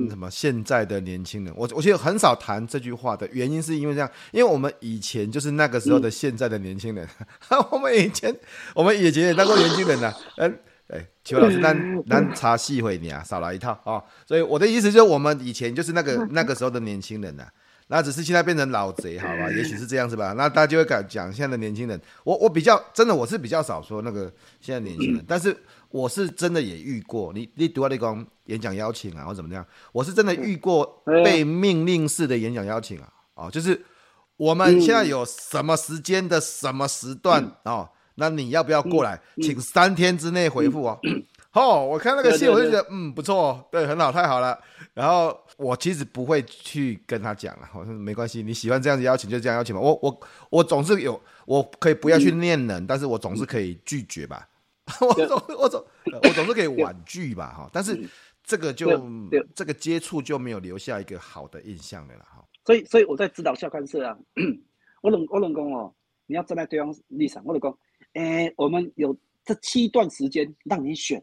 [0.08, 1.52] 什么现在的年轻人。
[1.56, 7.06] 我我其实很少谈这句话的原因是因为这样，因为我们以前就是那个时候的现在的年轻人。
[7.50, 8.34] 嗯、我们以前
[8.74, 10.12] 我们以前也当过年轻人呢。
[10.37, 10.58] 嗯，
[10.88, 14.02] 哎，启华老师，咱咱查细会你啊，少来一套啊。
[14.24, 17.44] 所以我的意思就是，我们以前就是那个那个时候的年轻人呢。
[17.88, 19.51] 那只是现在变成老贼，好吧？
[19.51, 20.35] 也许是这样子吧。
[20.37, 22.01] 那大家就会讲讲现在的年轻人。
[22.22, 25.57] 我我比较真的，我是比较少说那个现在年轻人， 但是
[25.90, 27.33] 我是真的也遇过。
[27.33, 29.66] 你你读啊，你讲演讲邀请啊，或怎么样？
[29.92, 33.09] 我是真的遇过被命令式的演讲邀请啊。
[33.35, 33.81] 哦，就是
[34.37, 39.18] 我们现在有什么时间的什么时段哦，那你要不要过来？
[39.42, 41.01] 请三天之内回复哦。
[41.52, 44.58] 哦，我看那个戏，我就觉得嗯不错，对，很好，太好了。
[44.94, 45.38] 然后。
[45.58, 49.80] 我其实不会去跟他讲了，我说没关系，你喜欢这样子邀请就这样邀请吧。
[49.80, 54.48] 我我我总是有，我可以不要去念人，嗯、但是我总是可以拒绝吧。
[55.02, 55.84] 我总我总
[56.22, 57.68] 我总是可以婉拒吧，哈。
[57.72, 58.08] 但是
[58.44, 59.02] 这个就
[59.52, 62.46] 这个接触就没有留下一个好的印象了，哈。
[62.64, 64.16] 所以所以我在指导校刊社啊，
[65.02, 65.92] 我老我老公哦，
[66.26, 67.76] 你要站在对方立场，我老公，
[68.12, 71.20] 哎，我们有这七段时间让你选，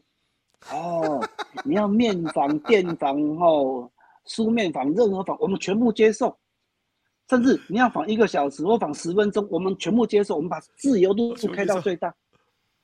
[0.72, 1.20] 哦，
[1.64, 3.90] 你要面访、电访，哦。
[4.28, 6.36] 书面访、任何访，我们全部接受。
[7.30, 10.34] 甚至你要访一个小时或访十分钟，我们全部接受。
[10.34, 12.12] 我们把自由度开到 最大。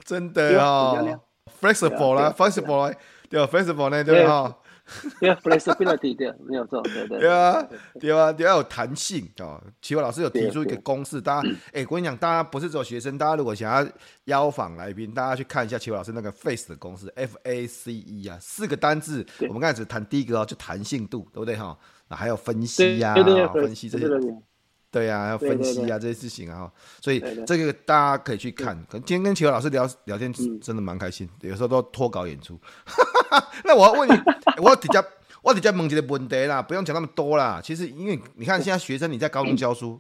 [0.05, 1.21] 真的啊、哦、
[1.61, 2.95] ，flexible 啦，flexible
[3.29, 4.57] 对吧？flexible 呢，对吧？
[5.21, 7.69] 对啊，flexibility 对，没有错，对对对啊，
[8.01, 9.63] 对啊，要有弹性哦。
[9.81, 13.89] 奇伟老师有提出一个公式，大家哎，我跟你讲，大家不是只有学生，大家如果想要
[14.25, 19.25] 邀访来宾，大家去看一下奇伟老师那个 face 的公式，F A C E 啊，四个单字。
[19.43, 21.79] 我们刚才只谈第一个哦，就弹性度，对不对哈？
[22.09, 23.15] 那还有分析呀，
[23.53, 24.07] 分析这些。
[24.93, 28.79] 对呀、啊，要分析啊这些事情啊，所以这个大家可以去看。
[28.91, 31.27] 可今天跟奇华老师聊聊天，真的蛮开心。
[31.41, 32.61] 有时候都脱稿演出。
[33.65, 34.13] 那我要问你，
[34.63, 35.03] 我直接
[35.41, 37.59] 我直接问一个问题啦，不用讲那么多啦。
[37.65, 39.99] 其实因为你看现在学生你在高中教书，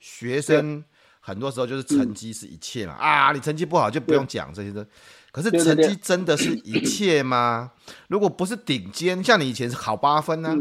[0.00, 0.82] 学生
[1.20, 4.84] 很多时候就是成绩是一切嘛啊，你成绩不好就不用讲这些的。
[5.30, 7.70] 可是成绩真的是一切吗？
[8.08, 10.52] 如果不是顶尖，像你以前是考八分啊，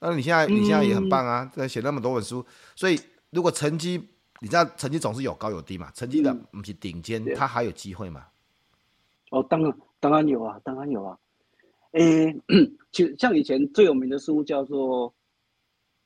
[0.00, 2.44] 那你现在你现在也很棒啊，在写那么多本书，
[2.76, 3.00] 所以。
[3.32, 3.98] 如果成绩，
[4.42, 5.90] 你知道成绩总是有高有低嘛？
[5.92, 8.26] 成绩的不是顶尖，他还有机会嘛？
[9.30, 11.18] 哦，当然，当然有啊，当然有啊。
[11.92, 12.42] 诶、欸，
[12.92, 15.12] 就像以前最有名的书叫做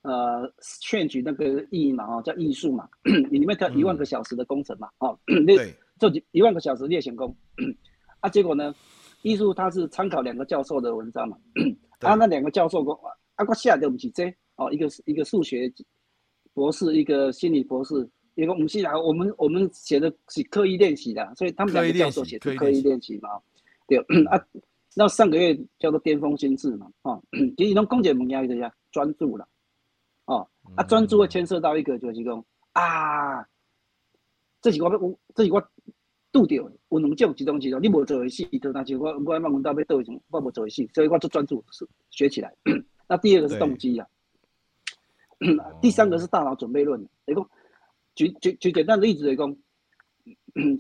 [0.03, 0.49] 呃
[0.81, 2.89] 《劝举》那个艺嘛，哦，叫艺术嘛，
[3.29, 7.37] 里面叫一万个小时的工程嘛，哦， 对，这一万个小时猎险工
[8.21, 8.73] 啊，结果呢，
[9.23, 11.37] 艺术它是参考两个教授的文章嘛，
[12.01, 12.95] 啊，那两个教授说
[13.35, 15.73] 啊，我写的不是这哦，一个一个数学。
[16.57, 23.29] 博士一个心理博士，一个母系啊，我们我们写的是刻意练习的，所以他们两个教授写的刻意练习嘛，
[23.87, 23.99] 对
[24.33, 24.43] 啊。
[24.95, 27.23] 那上个月叫做巅峰心智嘛，哦，
[27.59, 29.47] 其实从公检门压一下专注了，
[30.25, 32.43] 哦，啊，专注会牵涉到一个就是讲
[32.73, 33.47] 啊，
[34.63, 35.61] 这是我我这是我
[36.33, 36.55] 拄到的，
[36.89, 42.51] 有两种一种几种，你无做的事，就那就我我问问到要倒一种，我无做的事，所以我就专注是学起来。
[43.07, 44.07] 那第二个是动机啊。
[45.81, 47.47] 第三个是大脑准备论，雷公，
[48.15, 49.57] 举举举简单的例子雷公，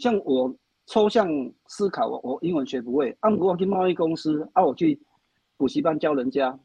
[0.00, 0.54] 像我
[0.86, 1.28] 抽象
[1.66, 4.98] 思考，我我英文学不会，啊，我去贸易公司，啊，我去
[5.56, 6.58] 补习班教人家，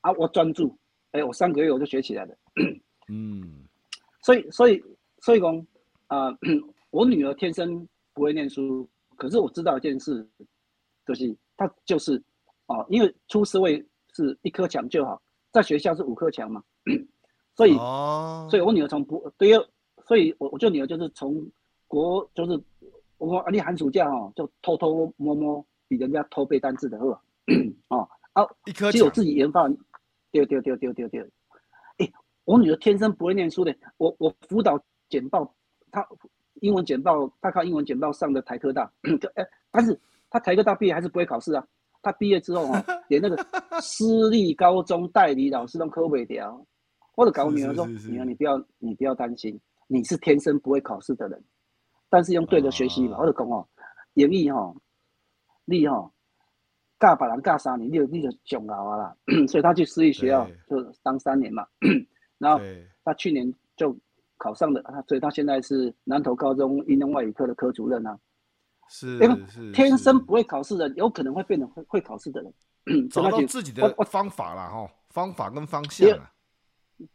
[0.00, 0.68] 啊，我专注，
[1.12, 2.34] 哎、欸，我三个月我就学起来了，
[3.08, 3.64] 嗯，
[4.22, 4.82] 所以所以
[5.22, 5.66] 所以讲，
[6.08, 6.38] 啊、呃，
[6.90, 10.28] 我女儿天生不会念书，可是我知道一件事，
[11.06, 12.22] 就是她就是，
[12.66, 15.22] 哦，因为出社会是一科强就好，
[15.56, 16.62] 在学校是五科强嘛。
[17.56, 17.72] 所以，
[18.50, 19.52] 所以我女儿从不对，
[20.06, 21.50] 所以我我就女儿就是从
[21.88, 22.62] 国就是
[23.16, 27.18] 我说啊，你寒暑假哦，就偷偷摸摸比人家偷背单词的呵，
[27.88, 28.46] 哦啊，
[28.92, 29.66] 其实我自己研发，
[30.30, 31.30] 对对对对对对，
[31.96, 32.12] 哎，
[32.44, 35.54] 我女儿天生不会念书的，我我辅导简报，
[35.90, 36.06] 她
[36.60, 38.92] 英文简报，她靠英文简报上的台科大，
[39.34, 41.66] 哎，但是她台科大毕业还是不会考试啊，
[42.06, 43.36] 她毕业之后哦，连那个
[43.80, 46.64] 私立高中代理老师都考不掉。
[47.16, 51.42] 我就搞女儿说：“女儿，你不要，你不要担心，你是天生不会考试的人，
[52.08, 53.16] 但是用对的学习法。
[53.16, 53.66] 或者讲哦，
[54.14, 54.72] 英语哈，
[55.64, 56.12] 你哦，
[57.00, 59.16] 教别人教三年，你就你就上老啊啦。
[59.50, 61.66] 所以他去私立学校就当三年嘛。
[62.38, 62.64] 然后
[63.02, 63.96] 他去年就
[64.36, 68.16] 考上了，所以他现在是南投高中应用外语科的科主任啊。
[68.88, 69.18] 是，
[69.48, 73.08] 是天生不会考试的人，有可能会变成会会考试的人。
[73.10, 76.32] 找到自己的方法了哈，方法跟方向啊。”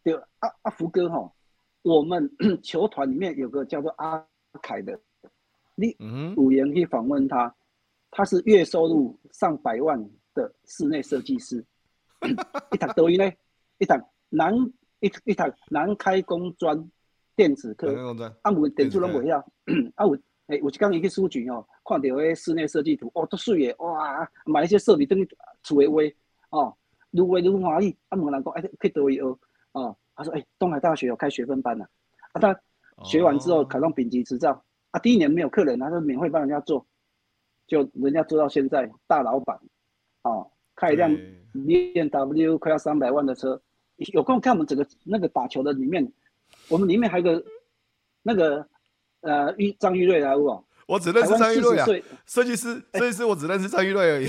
[0.04, 1.34] 对，阿阿福哥哈，
[1.82, 2.30] 我们
[2.62, 4.24] 球团里面有个叫做阿
[4.62, 5.00] 凯的，
[5.76, 5.96] 你
[6.38, 7.56] 五言可以访问他，
[8.12, 9.98] 他是月收入上百万
[10.36, 11.66] 的室内设计师，
[12.72, 13.32] 一堂抖音呢，
[13.80, 14.54] 一堂南
[15.00, 16.92] 一一堂南开工专
[17.36, 17.88] 电子科，
[18.44, 19.38] 啊，有点出拢袂晓，
[19.96, 20.16] 啊有
[20.52, 25.28] 诶，有一刚一个书局哦，看到诶室内设计图，哦，都水诶，哇，买一些设备等于
[25.64, 25.96] 厝诶话，
[26.50, 26.76] 哦，
[27.12, 29.22] 愈画愈欢喜，啊，问人讲，哎，去倒位学。
[29.74, 31.88] 哦，他说：“哎、欸，东海大学有开学分班呐、啊。
[32.34, 32.62] 啊，他
[33.06, 34.62] 学完之后考上丙级执照。
[34.92, 36.86] 啊，第一年没有客人，他说免费帮人家做，
[37.68, 39.58] 就人家做到现在大老板。
[40.24, 41.10] 哦，开一辆
[41.54, 43.62] BMW 快要三百万的车。
[43.96, 46.12] 有空看我们整个那个打球的里面，
[46.70, 47.42] 我们里面还有个
[48.24, 48.68] 那个
[49.22, 50.64] 呃玉张玉瑞来不？
[50.88, 51.86] 我只认识张玉瑞啊，
[52.26, 54.28] 设计师，设计师我只认识张玉瑞而已。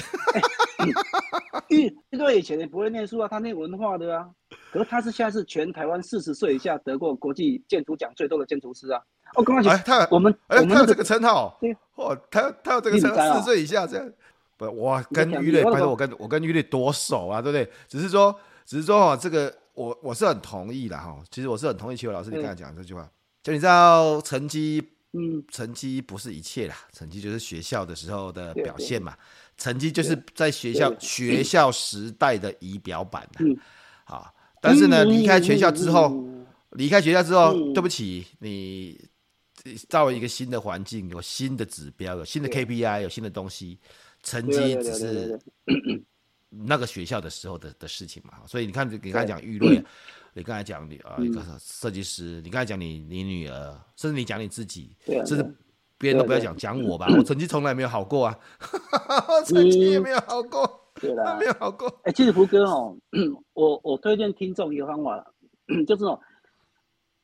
[1.69, 4.29] 玉玉瑞以前也不会念书啊，他念文化的啊。”
[4.71, 9.01] 可是他是现在是全台湾四十岁以下得过国际建筑奖最多的建筑师啊！
[9.35, 11.59] 哦刚刚讲，他我们哎，他有这个称号，
[11.97, 14.13] 哦，他他有这个称号，四十岁以下这样，
[14.57, 17.71] 不，我跟玉瑞，拜托我跟我跟玉瑞多熟啊，对不对？
[17.87, 21.19] 只是说，只是说哈，这个我我是很同意的哈。
[21.31, 23.07] 其实我是很同意齐伟老师你刚才讲这句话，
[23.43, 24.83] 就你知道成绩，
[25.13, 29.17] 嗯，成绩不是一切啦，成绩就是学校的时候的表现嘛，
[29.57, 33.45] 成绩就是在学校学校时代的仪表板的，
[34.05, 34.35] 好。
[34.65, 36.25] 但是呢，离开学校之后，
[36.71, 38.97] 离开学校之后，对不起，你
[39.89, 43.77] 造一个新的环境，有新的指标，有新的 KPI，有新的东西，
[44.23, 45.37] 成绩只是
[46.49, 48.35] 那个学校的时候的的事情嘛。
[48.47, 49.83] 所以你看，你刚才讲玉瑞，
[50.35, 55.57] 你刚才讲你啊一个设计师，你刚才讲你你女儿，甚至你讲你自己，甚至
[55.99, 58.39] 别人都不要讲讲我吧， 我成绩从来没有好过啊，
[59.47, 60.81] 成绩也没有好过。
[61.01, 61.89] 对啦，没有好过。
[62.05, 62.97] 哎、欸，其实福哥哦，
[63.55, 65.33] 我我推荐听众一个方法，
[65.89, 66.21] 就是哦，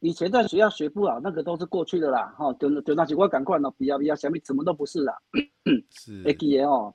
[0.01, 2.35] 以前在学校学不好，那个都是过去的啦。
[2.37, 5.15] 哈，就就那几块赶快呢，比较比较什么什么都不是啦。
[5.91, 6.23] 是。
[6.27, 6.95] 哎，记得哦，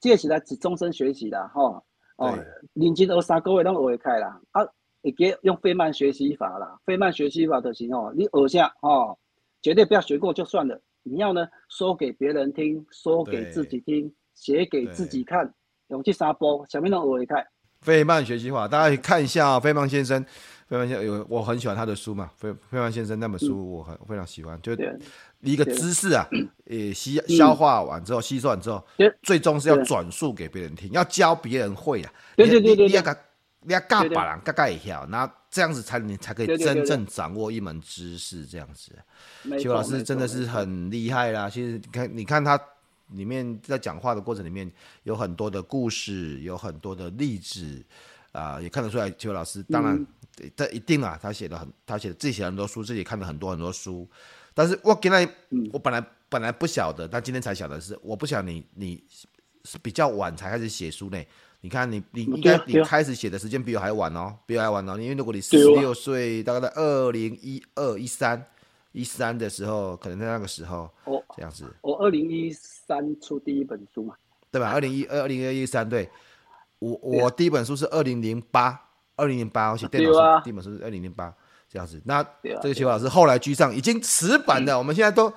[0.00, 1.82] 接下来是终身学习的哈。
[2.16, 2.38] 哦，
[2.74, 4.40] 认真学三个月，拢学会开啦。
[4.50, 4.62] 啊，
[5.02, 6.78] 会记用费曼学习法啦。
[6.84, 9.16] 费曼学习法就是哦，你学下哦，
[9.62, 10.80] 绝对不要学过就算了。
[11.02, 15.52] 你要呢，说给别人听，说给自己听，写给自己看。
[15.88, 17.44] 勇气沙波，小明的我也看。
[17.80, 19.60] 费曼学习法，大家可以看一下啊、哦。
[19.60, 20.22] 费曼先生，
[20.68, 22.30] 费曼先生有我很喜欢他的书嘛。
[22.36, 24.72] 费费曼先生那本书我很、嗯、非常喜欢，就
[25.40, 26.28] 一个知识啊，
[26.66, 28.84] 呃，吸消化完之后，吸收完之后，
[29.22, 32.12] 最终是要转述给别人听，要教别人会啊。
[32.36, 33.16] 对对对对，你要教，
[33.62, 38.92] 你要教别人，教教一下，然后这样子才你才可以真正掌握一门知识，这样子。
[39.58, 41.48] 邱老师真的是很厉害啦。
[41.48, 42.60] 其实你看，你看他。
[43.14, 44.70] 里面在讲话的过程里面
[45.02, 47.84] 有很多的故事，有很多的例子，
[48.30, 50.06] 啊、呃，也看得出来，邱老师当然，
[50.54, 54.08] 这、嗯、一定啊，他写的很，他写自己写了很多书，自己看了很多很多书。
[54.54, 55.28] 但是我跟他，
[55.72, 59.02] 我本来本来不晓得，但今天才晓得是，我不晓得你你
[59.64, 61.20] 是比较晚才开始写书呢。
[61.60, 68.44] 你看你你应该你开始写的时间比我还晚哦，比我还晚哦，因为如果你四十六岁，大概在二零一二一三。
[68.92, 71.72] 一三的时候，可能在那个时候，哦，这样子。
[71.80, 74.16] 我二零一三出第一本书嘛，
[74.50, 74.72] 对吧？
[74.72, 76.10] 二零一二二零二一三，对。
[76.80, 78.76] 我我第一本书是二零零八，
[79.14, 81.32] 二零零八，我写电脑书，第一本书是二零零八，
[81.68, 82.02] 这样子。
[82.04, 85.32] 那这个邱老师后来居上，已经死板的，我们现在都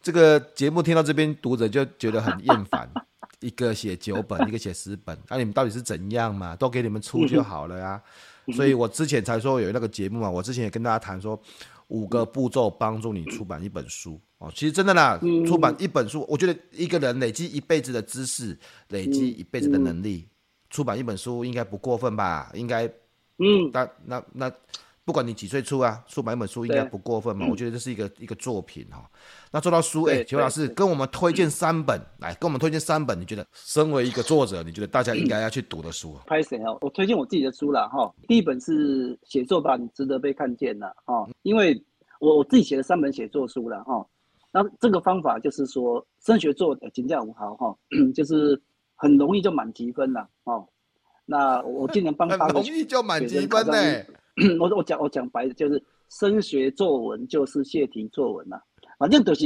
[0.00, 2.90] 这个节目听到这边，读者就觉得很厌烦。
[3.44, 6.56] 一个写九本， 一个写十本，那你们到底是怎样嘛？
[6.56, 8.02] 都给你们出就好了呀。
[8.54, 11.38] 所以我之前才说有那个节目嘛，我之前也跟大家谈说。
[11.88, 20.26] 五个步骤帮助你出版一本书哦，其实真的啦，出版一本书，我觉得一个人累积一辈子的知识，累积一辈子的能力，
[20.70, 22.50] 出版一本书应该不过分吧？
[22.54, 22.86] 应该，
[23.36, 24.50] 嗯，那那那。
[25.04, 27.46] 不管你几岁出啊，出版一本书应该不过分嘛？
[27.50, 29.04] 我觉得这是一个一个作品哈。
[29.52, 36.16] 那做到书，哎，邱老师跟我们推荐三本，来跟我们推荐三本，你觉得身为一个作者，你觉得大家应该要去读的书？
[36.26, 36.78] 拍谁哦？
[36.80, 38.10] 我推荐我自己的书了哈。
[38.26, 41.28] 第一本是写作吧，你值得被看见了哈。
[41.42, 41.78] 因为
[42.18, 44.06] 我我自己写了三本写作书了哈。
[44.50, 47.76] 那这个方法就是说，升学做评价五毫哈，
[48.14, 48.58] 就是
[48.94, 50.66] 很容易就满级分了哦。
[51.26, 53.74] 那我今年帮八个学生考上，很容易就满级分呢。
[54.58, 58.60] 我我讲我讲白的，就是升学作文就是泄题作文呐、
[58.98, 59.44] 反正就是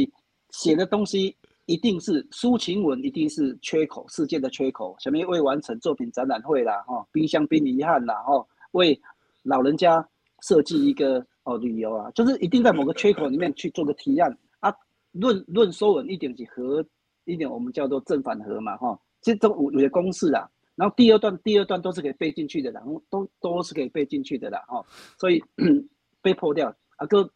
[0.51, 1.37] 写的东西
[1.67, 8.99] 一定是抒情文，一定是缺口，世界的缺口，什么未完成作品展览会啦，哈，冰箱冰遗憾啦，哈，为
[9.43, 10.07] 老人家
[10.41, 14.75] 设计一个哦旅游啊，就是一定在某个缺口里面去做个提案啊，
[15.13, 16.83] 论论说文一点几和
[17.27, 20.49] 一点，我们叫做正反合嘛，哈，这这有有些公式啊。
[20.79, 24.87] 然后第二段，第二段都是可以背进去的，然后都都是可以背进去的啦，哦，
[25.19, 25.43] 所以
[26.23, 26.73] 被破掉。
[26.97, 27.29] 啊哥，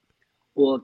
[0.54, 0.80] 我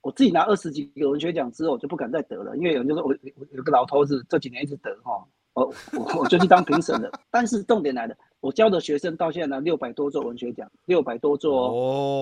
[0.00, 3.14] 我自己拿二十几个文学奖之后，我就不敢再得了，因为有人就说我
[3.52, 5.22] 有个老头子这几年一直得，哈，
[5.52, 7.10] 我我我就去当评审了。
[7.30, 11.74] 但是重点来了，我教的学生到现在拿六百多座文学奖，六百多座哦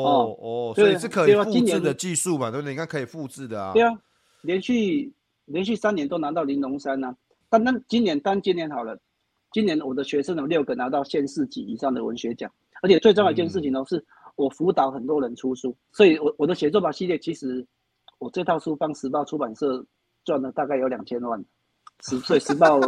[0.04, 2.72] 哦哦，所以是可以复制的技术嘛，对不对？
[2.72, 3.72] 你看可以复制的啊。
[3.72, 3.92] 对啊，
[4.42, 5.12] 连续
[5.44, 7.16] 连续三年都拿到玲珑山啊，
[7.48, 8.98] 但那今年单今年好了。
[9.52, 12.50] 今年我的学生有六个拿到县市级以上的文学奖，
[12.82, 14.04] 而且最重要一件事情呢，是
[14.36, 17.66] 我辅导很多人出书，所以我我的写作吧系列，其实
[18.18, 19.84] 我这套书帮时报出版社
[20.24, 21.44] 赚了大概有两千万，
[22.00, 22.80] 十岁时报，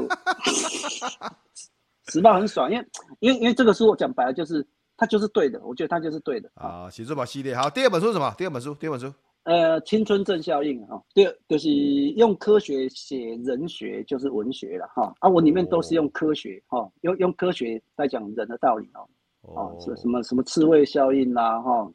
[2.09, 2.87] 时报很爽，因为
[3.21, 6.89] 因为因为这个书我讲白了就是它就是对的，我觉得它就是对的啊。
[6.89, 8.35] 写作吧系列好，第二本书是什么？
[8.39, 9.13] 第二本书，第二本书。
[9.45, 11.71] 呃，青春正效应哈，第二就是
[12.17, 15.15] 用科学写人学，就是文学了哈。
[15.21, 19.07] 啊，我里面都是用科学哈、哦，用用科学在讲人的道理哦。
[19.43, 21.93] 哦，是什么什么刺猬效应啦哈，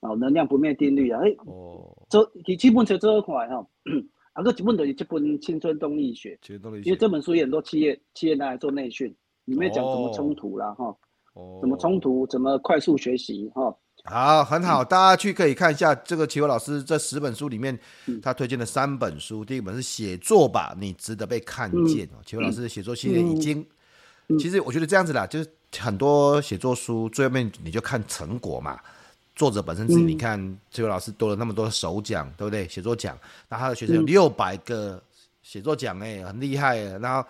[0.00, 1.20] 哦，能量不灭定律啊。
[1.24, 3.66] 哎，哦，这第七本书这块哈，
[4.34, 6.38] 啊，个基本的这本青春动力学，
[6.84, 9.12] 因为这本书有很多企业企业拿来做内训，
[9.46, 10.96] 里面讲怎么冲突啦哈，
[11.34, 13.76] 哦，怎么冲突，怎么快速学习哈。
[14.08, 17.78] 哦好，很好，大家去可以看一下这个齐伟老师这十本书里面，
[18.22, 19.44] 他推荐的三本书。
[19.44, 22.08] 第一本是写作吧，你值得被看见。
[22.24, 23.66] 齐伟老师的写作系列已经，
[24.38, 28.78] 其实我觉得这样子啦，就是很多写作书最后面你就看成果嘛。
[29.34, 30.40] 作者本身自己，你看
[30.70, 32.66] 齐国老师多了那么多的首奖，对不对？
[32.68, 33.18] 写作奖，
[33.50, 35.02] 那他的学生有六百个
[35.42, 36.78] 写作奖哎，很厉害。
[37.00, 37.22] 然后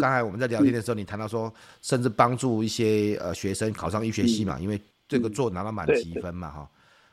[0.00, 4.80] 刚才我们在聊天的时候，你谈到说，甚至帮助一些呃学生考上医学系嘛，因为
[5.12, 6.70] 这个做拿到满级分嘛哈。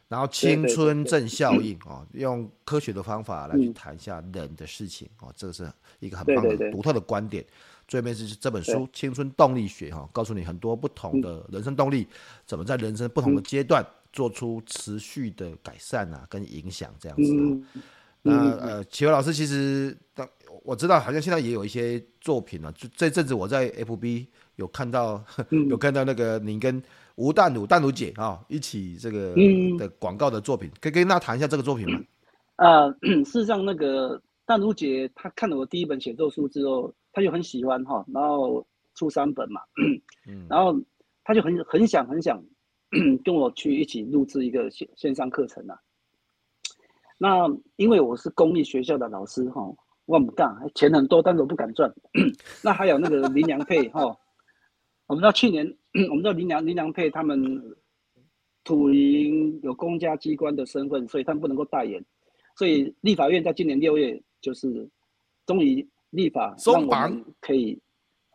[0.07, 7.45] 然后青春正效应哦，用科学的方法来去谈一下人的事情哦，这个是一个很棒的独特的观点。
[7.87, 12.07] 最后面是这本书《青春动力学》哈，告诉你很多不同的人生动力，
[12.45, 17.79] 怎么在人生不同的阶段做出持续的改善啊，跟影响这样子。
[18.21, 20.27] 那呃，启华老师其实当
[20.63, 22.71] 我知道，好像现在也有一些作品了。
[22.71, 25.23] 就这阵子我在 FB 有看到，
[25.69, 26.81] 有看到那个您跟
[27.19, 29.35] 吴淡如、淡如姐啊一起这个
[29.77, 31.99] 的广告的作品，可以跟大家谈一下这个作品吗？
[32.55, 32.91] 呃，
[33.25, 36.93] 事实上，那个淡如姐她看了我第一本写作书之后。
[37.11, 39.59] 她就很喜欢哈，然后出三本嘛，
[40.47, 40.79] 然后
[41.23, 42.39] 她就很很想很想
[43.25, 45.75] 跟我去一起录制一个线线上课程啊。
[47.17, 49.59] 那因为我是公立学校的老师哈，
[50.05, 51.91] 我不干，钱很多，但是我不敢赚。
[52.63, 54.05] 那还有那个林良配哈，
[55.07, 55.75] 我们知道去年
[56.09, 57.61] 我们知道林良林良配他们
[58.63, 62.03] 土营有公家机关的身份，所以他们不能够代言，
[62.55, 64.89] 所以立法院在今年六月就是
[65.45, 65.87] 终于。
[66.11, 67.79] 立法让我们可以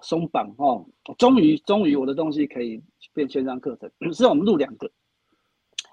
[0.01, 0.87] 松绑哦，
[1.19, 2.81] 终于终于我的东西可以
[3.13, 3.91] 变线上课程。
[4.13, 4.89] 是我们录两个。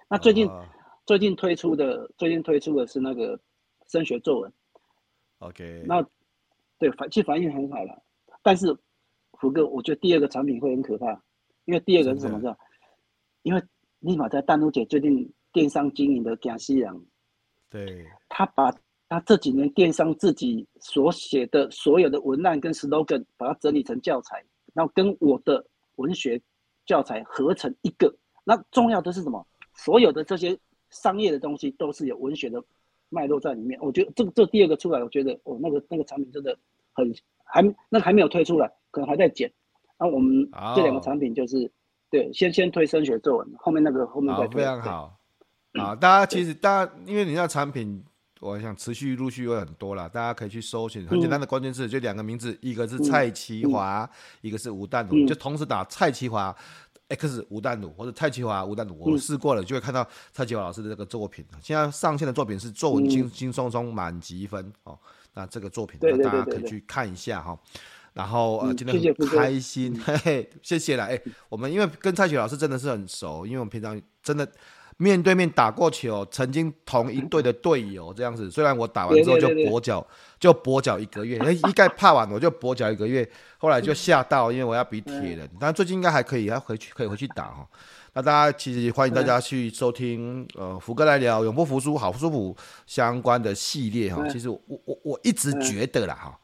[0.07, 0.63] 那最近、uh,
[1.07, 3.39] 最近推出的最近推出的是那个
[3.87, 4.53] 升学作文。
[5.39, 5.83] OK。
[5.87, 6.07] 那
[6.77, 7.99] 对反其实反应很好了，
[8.43, 8.77] 但是
[9.39, 11.19] 福哥，我觉得第二个产品会很可怕，
[11.71, 12.53] 因为第二个是什么呢？
[13.43, 13.63] 因为
[13.99, 17.01] 立马在淡如姐最近电商经营的江西洋，
[17.69, 18.73] 对，他把。
[19.13, 24.41] 他这几年电商自己所写的所有的文案跟 slogan，把它整理成教材，
[24.73, 25.61] 然后跟我的
[25.97, 26.41] 文学
[26.85, 28.15] 教材合成一个。
[28.45, 29.45] 那重要的是什么？
[29.75, 30.57] 所有的这些
[30.91, 32.63] 商业的东西都是有文学的
[33.09, 33.77] 脉络在里面。
[33.81, 36.57] 我觉得这个这第二个出来，我觉得哦，那个那个产品真的
[36.93, 37.13] 很
[37.43, 39.51] 还那个还没有推出来，可能还在剪。
[40.01, 41.69] 那我们这两个产品就是、oh.
[42.09, 44.61] 对，先先推升学作文，后面那个后面再推。
[44.61, 45.17] 非常好
[45.75, 45.95] 啊！
[45.95, 48.03] 大家其实大家因为你那产品。
[48.41, 54.09] 我想持续陆续有很多了，大家可以去搜寻很简单的关键字，就两个名字，一个是蔡其华，
[54.41, 56.55] 一个是吴淡如，就同时打蔡其华
[57.09, 61.45] X 吴淡如或者蔡其华吴淡如，我试过了，就会看到蔡其华老师的这个作品。
[61.61, 64.97] 现在上线的作品是作文轻轻松松满级分哦，
[65.35, 67.55] 那这个作品大家可以去看一下哈。
[68.13, 71.05] 然后呃，今天很开心，嘿嘿， 谢谢了。
[71.05, 74.47] 哎，我们因为跟蔡雪老师真的是很熟，因为我们平常真的。
[74.97, 78.51] 面对面打过球，曾经同一队的队友这样子。
[78.51, 80.05] 虽然我打完之后就跛脚，
[80.39, 81.39] 就跛脚一个月。
[81.39, 85.49] 哎，一概怕完我就跛脚一个月，后来就吓到，因为我要比铁人。
[85.59, 87.67] 但最近应该还可以，要回去可以回去打哈。
[88.13, 92.55] 那大家其实欢迎大家去收听呃福哥来聊永不服输好舒服
[92.85, 94.27] 相关的系列哈。
[94.27, 96.39] 其实我我我一直觉得啦哈，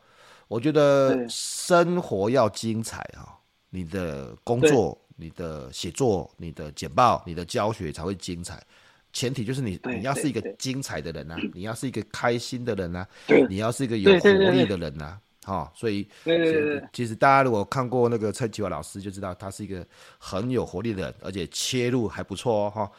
[0.47, 3.37] 我觉得生活要精彩哈，
[3.69, 4.99] 你的工作。
[5.19, 8.61] 你的写作、你的简报、你的教学才会精彩，
[9.11, 13.07] 前提就是你你要是一个精彩的人呐、啊，你要是一个开心的人呐、啊，
[13.49, 16.05] 你要是一个有活力的人呐、啊，哈，所以
[16.91, 19.85] 其实大家如果看过那个蔡启华老师就知道他是一个
[20.17, 22.91] 很有活力的人，而且切入还不错哦，哈，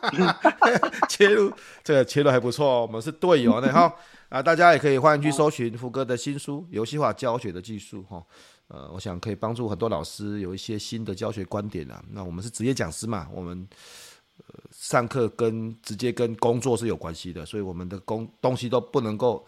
[1.06, 3.94] 切入这个切入还不错哦，我们是队友呢，哈
[4.30, 8.24] 啊，大家也可以欢迎去搜寻福哥的新书《游戏化教学的技术》哈。
[8.68, 12.02] 呃，我想可以帮助很多老师有一些新的教学观点啊。
[12.10, 13.68] 那我们是职业讲师嘛，我们
[14.38, 19.44] 呃上课跟直接跟工作是有关系的，所以我们的工东西都不能够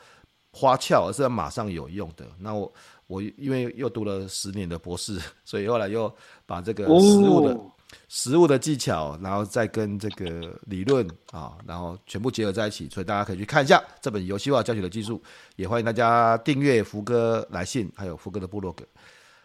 [0.57, 2.25] 花俏，而是要马上有用的。
[2.39, 2.73] 那我
[3.07, 6.11] 我因为又读了十年的博士， 所以后来又
[6.47, 7.53] 把这个实物的。
[7.53, 7.71] 哦
[8.09, 15.23] 实物的技巧，然后再跟这个理论啊，然后全部结合在一起，所以大家可以去看一下这本游戏化教学的技术。
[15.55, 18.85] 也欢迎大家订阅福哥来信，还有福哥的部落格。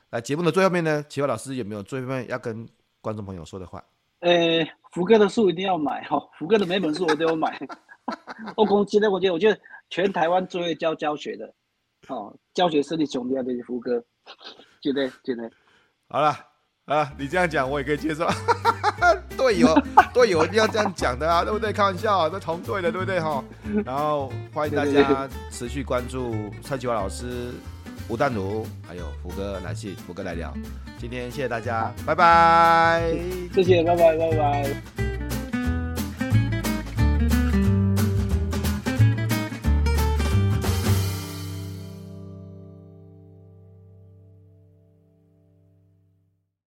[0.09, 2.67] 来节目的最后面呢，奇华老师有没有最后面要跟
[2.99, 3.81] 观众朋友说的话？
[4.21, 7.59] 诶、欸，福哥的书一定要买哈，福哥的每本书我都要买。
[8.57, 9.59] 我讲真的，我觉得我觉得
[9.91, 11.53] 全台湾最会教教学的，
[12.07, 14.03] 哦，教学实力强的就是福哥，
[14.81, 15.51] 觉得觉得。
[16.09, 16.35] 好了。
[16.85, 18.27] 啊，你这样讲我也可以接受。
[19.37, 19.73] 队友，
[20.13, 21.71] 队友一定要这样讲的啊，对不对？
[21.71, 23.41] 开玩笑啊，都同队的，对不对哈？
[23.85, 27.51] 然后欢迎大家持续关注蔡启华老师、
[28.09, 30.51] 吴淡如，还有福哥来信，福哥来聊。
[30.97, 33.15] 今天谢谢大家，拜拜。
[33.53, 35.10] 谢谢，拜拜，拜拜。